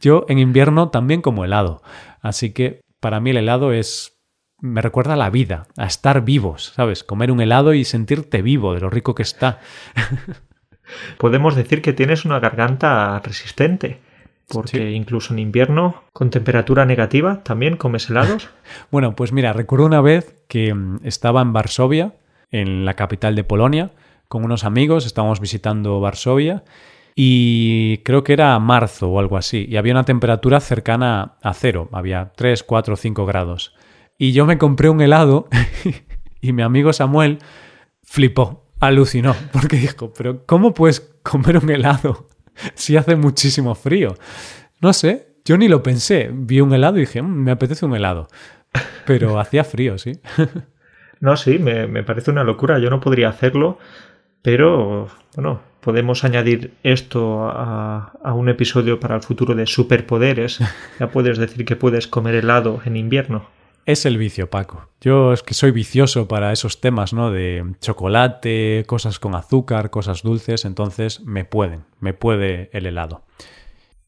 yo 0.00 0.24
en 0.28 0.38
invierno 0.38 0.90
también 0.90 1.22
como 1.22 1.44
helado. 1.44 1.82
Así 2.20 2.52
que 2.52 2.80
para 3.00 3.20
mí 3.20 3.30
el 3.30 3.38
helado 3.38 3.72
es 3.72 4.16
me 4.60 4.80
recuerda 4.80 5.14
a 5.14 5.16
la 5.16 5.30
vida, 5.30 5.68
a 5.76 5.86
estar 5.86 6.24
vivos, 6.24 6.72
¿sabes? 6.74 7.04
Comer 7.04 7.30
un 7.30 7.40
helado 7.40 7.74
y 7.74 7.84
sentirte 7.84 8.42
vivo 8.42 8.74
de 8.74 8.80
lo 8.80 8.90
rico 8.90 9.14
que 9.14 9.22
está. 9.22 9.60
Podemos 11.18 11.54
decir 11.54 11.82
que 11.82 11.92
tienes 11.92 12.24
una 12.24 12.40
garganta 12.40 13.18
resistente. 13.20 14.00
Porque 14.48 14.92
incluso 14.92 15.34
en 15.34 15.40
invierno, 15.40 16.04
con 16.12 16.30
temperatura 16.30 16.86
negativa, 16.86 17.42
también 17.42 17.76
comes 17.76 18.08
helados. 18.08 18.48
bueno, 18.92 19.16
pues 19.16 19.32
mira, 19.32 19.52
recuerdo 19.52 19.86
una 19.86 20.00
vez 20.00 20.36
que 20.46 20.72
mm, 20.72 21.00
estaba 21.02 21.42
en 21.42 21.52
Varsovia, 21.52 22.14
en 22.52 22.84
la 22.84 22.94
capital 22.94 23.34
de 23.34 23.42
Polonia, 23.42 23.90
con 24.28 24.44
unos 24.44 24.64
amigos, 24.64 25.04
estábamos 25.04 25.40
visitando 25.40 26.00
Varsovia 26.00 26.62
y 27.16 27.98
creo 28.04 28.22
que 28.22 28.34
era 28.34 28.56
marzo 28.60 29.08
o 29.08 29.18
algo 29.18 29.36
así, 29.36 29.66
y 29.68 29.76
había 29.76 29.94
una 29.94 30.04
temperatura 30.04 30.60
cercana 30.60 31.38
a 31.42 31.52
cero, 31.52 31.88
había 31.90 32.32
3, 32.36 32.62
4, 32.62 32.94
5 32.94 33.26
grados. 33.26 33.74
Y 34.18 34.30
yo 34.30 34.46
me 34.46 34.58
compré 34.58 34.88
un 34.88 35.00
helado 35.00 35.48
y 36.40 36.52
mi 36.52 36.62
amigo 36.62 36.92
Samuel 36.92 37.40
flipó, 38.04 38.70
alucinó, 38.78 39.34
porque 39.52 39.76
dijo, 39.78 40.12
pero 40.16 40.46
¿cómo 40.46 40.74
puedes 40.74 41.00
comer 41.22 41.58
un 41.58 41.70
helado 41.70 42.28
si 42.74 42.96
hace 42.96 43.16
muchísimo 43.16 43.74
frío. 43.74 44.14
No 44.80 44.92
sé, 44.92 45.36
yo 45.44 45.56
ni 45.56 45.68
lo 45.68 45.82
pensé. 45.82 46.30
Vi 46.32 46.60
un 46.60 46.72
helado 46.72 46.96
y 46.96 47.00
dije, 47.00 47.22
mm, 47.22 47.26
me 47.26 47.50
apetece 47.52 47.86
un 47.86 47.94
helado. 47.94 48.28
Pero 49.06 49.40
hacía 49.40 49.64
frío, 49.64 49.96
sí. 49.96 50.12
no, 51.20 51.36
sí, 51.36 51.58
me, 51.58 52.02
parece 52.02 52.30
una 52.30 52.44
locura. 52.44 52.78
Yo 52.78 52.90
no 52.90 53.00
podría 53.00 53.28
hacerlo, 53.28 53.78
pero 54.42 55.08
bueno, 55.34 55.62
podemos 55.86 56.24
añadir 56.24 56.72
esto 56.82 57.44
a, 57.44 58.10
a, 58.24 58.34
un 58.34 58.48
episodio 58.48 58.98
para 58.98 59.14
el 59.14 59.22
futuro 59.22 59.54
de 59.54 59.66
superpoderes. 59.66 60.58
Ya 60.98 61.10
puedes 61.10 61.38
decir 61.38 61.64
que 61.64 61.76
puedes 61.76 62.08
comer 62.08 62.34
helado 62.34 62.80
en 62.84 62.96
invierno. 62.96 63.46
Es 63.84 64.04
el 64.04 64.18
vicio, 64.18 64.50
Paco. 64.50 64.88
Yo 65.00 65.32
es 65.32 65.44
que 65.44 65.54
soy 65.54 65.70
vicioso 65.70 66.26
para 66.26 66.50
esos 66.50 66.80
temas, 66.80 67.12
¿no? 67.12 67.30
De 67.30 67.64
chocolate, 67.80 68.82
cosas 68.88 69.20
con 69.20 69.36
azúcar, 69.36 69.90
cosas 69.90 70.24
dulces, 70.24 70.64
entonces 70.64 71.20
me 71.20 71.44
pueden, 71.44 71.84
me 72.00 72.14
puede 72.14 72.68
el 72.72 72.86
helado. 72.86 73.22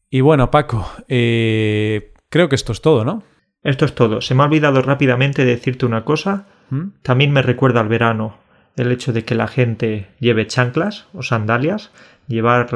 Y 0.09 0.19
bueno, 0.19 0.51
Paco, 0.51 0.85
eh, 1.07 2.11
creo 2.29 2.49
que 2.49 2.55
esto 2.55 2.73
es 2.73 2.81
todo, 2.81 3.05
¿no? 3.05 3.23
Esto 3.63 3.85
es 3.85 3.95
todo. 3.95 4.19
Se 4.19 4.35
me 4.35 4.43
ha 4.43 4.47
olvidado 4.47 4.81
rápidamente 4.81 5.45
decirte 5.45 5.85
una 5.85 6.03
cosa. 6.03 6.47
¿Mm? 6.71 6.89
También 7.03 7.31
me 7.31 7.41
recuerda 7.41 7.79
al 7.79 7.87
verano 7.87 8.35
el 8.75 8.91
hecho 8.91 9.13
de 9.13 9.25
que 9.25 9.35
la 9.35 9.47
gente 9.47 10.07
lleve 10.19 10.47
chanclas 10.47 11.05
o 11.13 11.23
sandalias, 11.23 11.91
llevar 12.27 12.71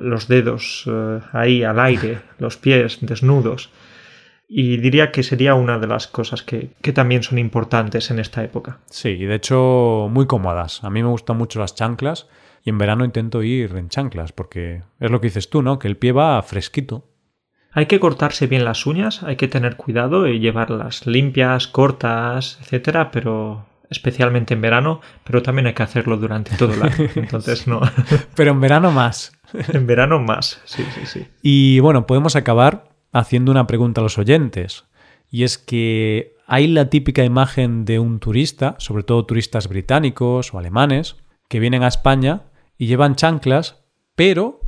los 0.00 0.28
dedos 0.28 0.84
eh, 0.86 1.20
ahí 1.32 1.62
al 1.62 1.78
aire, 1.80 2.20
los 2.38 2.56
pies 2.56 2.98
desnudos 3.00 3.70
y 4.48 4.76
diría 4.76 5.10
que 5.10 5.22
sería 5.22 5.54
una 5.54 5.78
de 5.78 5.86
las 5.86 6.06
cosas 6.06 6.42
que, 6.42 6.70
también 6.94 7.22
son 7.22 7.38
importantes 7.38 8.10
en 8.10 8.18
esta 8.18 8.44
época. 8.44 8.78
Sí, 8.86 9.10
y 9.10 9.24
de 9.24 9.34
hecho 9.34 10.08
muy 10.10 10.26
cómodas. 10.26 10.84
A 10.84 10.90
mí 10.90 11.02
me 11.02 11.08
gustan 11.08 11.36
mucho 11.36 11.58
las 11.58 11.74
chanclas 11.74 12.28
y 12.62 12.70
en 12.70 12.78
verano 12.78 13.04
intento 13.04 13.42
ir 13.42 13.74
en 13.76 13.88
chanclas 13.88 14.32
porque 14.32 14.82
es 15.00 15.10
lo 15.10 15.20
que 15.20 15.28
dices 15.28 15.50
tú, 15.50 15.62
¿no? 15.62 15.78
Que 15.78 15.88
el 15.88 15.96
pie 15.96 16.12
va 16.12 16.40
fresquito. 16.42 17.08
Hay 17.72 17.86
que 17.86 18.00
cortarse 18.00 18.46
bien 18.46 18.64
las 18.64 18.86
uñas, 18.86 19.22
hay 19.22 19.36
que 19.36 19.48
tener 19.48 19.76
cuidado 19.76 20.26
y 20.28 20.38
llevarlas 20.38 21.06
limpias, 21.06 21.66
cortas, 21.66 22.58
etcétera, 22.62 23.10
pero 23.10 23.66
especialmente 23.90 24.54
en 24.54 24.60
verano, 24.60 25.00
pero 25.24 25.42
también 25.42 25.66
hay 25.66 25.74
que 25.74 25.82
hacerlo 25.82 26.16
durante 26.16 26.56
todo 26.56 26.74
el 26.74 26.82
año. 26.82 27.08
Entonces 27.14 27.66
no. 27.66 27.80
pero 28.34 28.52
en 28.52 28.60
verano 28.60 28.90
más. 28.90 29.32
en 29.72 29.86
verano 29.86 30.18
más, 30.18 30.60
sí, 30.64 30.84
sí, 30.94 31.06
sí. 31.06 31.26
Y 31.42 31.80
bueno, 31.80 32.06
podemos 32.06 32.36
acabar 32.36 32.88
haciendo 33.12 33.50
una 33.50 33.66
pregunta 33.66 34.00
a 34.00 34.04
los 34.04 34.18
oyentes. 34.18 34.84
Y 35.30 35.44
es 35.44 35.58
que 35.58 36.36
hay 36.46 36.68
la 36.68 36.90
típica 36.90 37.24
imagen 37.24 37.84
de 37.84 37.98
un 37.98 38.20
turista, 38.20 38.76
sobre 38.78 39.02
todo 39.02 39.26
turistas 39.26 39.68
británicos 39.68 40.54
o 40.54 40.58
alemanes, 40.58 41.16
que 41.48 41.60
vienen 41.60 41.82
a 41.82 41.88
España 41.88 42.42
y 42.78 42.86
llevan 42.86 43.16
chanclas, 43.16 43.84
pero 44.14 44.60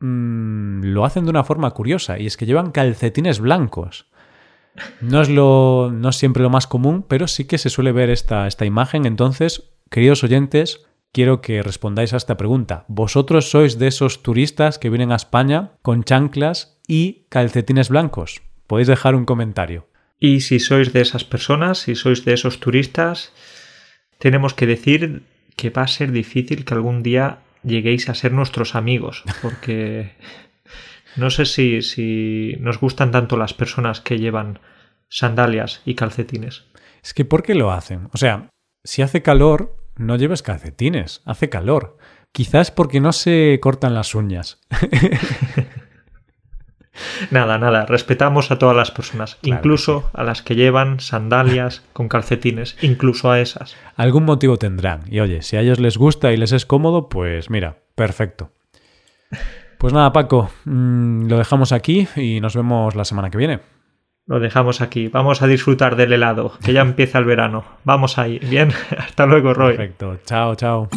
mm, 0.00 0.82
lo 0.84 1.04
hacen 1.04 1.24
de 1.24 1.30
una 1.30 1.44
forma 1.44 1.70
curiosa, 1.70 2.18
y 2.18 2.26
es 2.26 2.36
que 2.36 2.46
llevan 2.46 2.72
calcetines 2.72 3.40
blancos. 3.40 4.06
No 5.00 5.22
es, 5.22 5.28
lo, 5.28 5.90
no 5.92 6.10
es 6.10 6.16
siempre 6.16 6.42
lo 6.42 6.50
más 6.50 6.66
común, 6.66 7.04
pero 7.06 7.28
sí 7.28 7.44
que 7.44 7.58
se 7.58 7.70
suele 7.70 7.92
ver 7.92 8.10
esta, 8.10 8.46
esta 8.46 8.64
imagen. 8.64 9.06
Entonces, 9.06 9.70
queridos 9.90 10.24
oyentes, 10.24 10.86
quiero 11.12 11.40
que 11.40 11.62
respondáis 11.62 12.12
a 12.12 12.18
esta 12.18 12.36
pregunta. 12.36 12.84
¿Vosotros 12.88 13.50
sois 13.50 13.78
de 13.78 13.86
esos 13.86 14.22
turistas 14.22 14.78
que 14.78 14.90
vienen 14.90 15.12
a 15.12 15.16
España 15.16 15.72
con 15.82 16.04
chanclas 16.04 16.78
y 16.86 17.26
calcetines 17.28 17.88
blancos? 17.88 18.42
Podéis 18.66 18.88
dejar 18.88 19.14
un 19.14 19.24
comentario. 19.24 19.88
Y 20.18 20.40
si 20.40 20.60
sois 20.60 20.92
de 20.92 21.00
esas 21.00 21.24
personas, 21.24 21.78
si 21.78 21.94
sois 21.94 22.24
de 22.24 22.34
esos 22.34 22.58
turistas, 22.60 23.32
tenemos 24.18 24.54
que 24.54 24.66
decir 24.66 25.22
que 25.56 25.70
va 25.70 25.82
a 25.82 25.88
ser 25.88 26.12
difícil 26.12 26.64
que 26.64 26.74
algún 26.74 27.02
día 27.02 27.40
lleguéis 27.62 28.08
a 28.08 28.14
ser 28.14 28.32
nuestros 28.32 28.74
amigos, 28.74 29.24
porque 29.42 30.12
no 31.16 31.30
sé 31.30 31.46
si, 31.46 31.82
si 31.82 32.56
nos 32.60 32.78
gustan 32.78 33.10
tanto 33.10 33.36
las 33.36 33.54
personas 33.54 34.00
que 34.00 34.18
llevan 34.18 34.60
sandalias 35.08 35.82
y 35.84 35.94
calcetines. 35.94 36.64
Es 37.02 37.14
que 37.14 37.24
¿por 37.24 37.42
qué 37.42 37.54
lo 37.54 37.72
hacen? 37.72 38.08
O 38.12 38.18
sea, 38.18 38.50
si 38.84 39.02
hace 39.02 39.22
calor, 39.22 39.76
no 39.96 40.16
lleves 40.16 40.42
calcetines, 40.42 41.22
hace 41.24 41.48
calor. 41.48 41.96
Quizás 42.32 42.70
porque 42.70 43.00
no 43.00 43.12
se 43.12 43.58
cortan 43.62 43.94
las 43.94 44.14
uñas. 44.14 44.60
nada, 47.30 47.58
nada, 47.58 47.86
respetamos 47.86 48.50
a 48.50 48.58
todas 48.58 48.76
las 48.76 48.90
personas, 48.90 49.38
incluso 49.42 50.10
a 50.12 50.22
las 50.22 50.42
que 50.42 50.54
llevan 50.54 51.00
sandalias 51.00 51.82
con 51.92 52.08
calcetines, 52.08 52.76
incluso 52.82 53.30
a 53.30 53.40
esas. 53.40 53.76
Algún 53.96 54.24
motivo 54.24 54.58
tendrán. 54.58 55.04
Y 55.10 55.20
oye, 55.20 55.42
si 55.42 55.56
a 55.56 55.60
ellos 55.60 55.80
les 55.80 55.96
gusta 55.96 56.32
y 56.32 56.36
les 56.36 56.52
es 56.52 56.66
cómodo, 56.66 57.08
pues 57.08 57.48
mira, 57.48 57.78
perfecto. 57.94 58.52
Pues 59.78 59.92
nada, 59.92 60.12
Paco, 60.12 60.50
mm, 60.64 61.26
lo 61.28 61.38
dejamos 61.38 61.72
aquí 61.72 62.08
y 62.16 62.40
nos 62.40 62.56
vemos 62.56 62.94
la 62.94 63.04
semana 63.04 63.30
que 63.30 63.38
viene. 63.38 63.60
Lo 64.26 64.40
dejamos 64.40 64.80
aquí. 64.80 65.08
Vamos 65.08 65.42
a 65.42 65.46
disfrutar 65.46 65.94
del 65.94 66.12
helado, 66.12 66.52
que 66.64 66.72
ya 66.72 66.80
empieza 66.80 67.18
el 67.18 67.24
verano. 67.24 67.64
Vamos 67.84 68.18
ahí. 68.18 68.40
Bien, 68.40 68.70
hasta 68.98 69.26
luego, 69.26 69.54
Roy. 69.54 69.76
Perfecto. 69.76 70.18
Chao, 70.24 70.54
chao. 70.56 70.88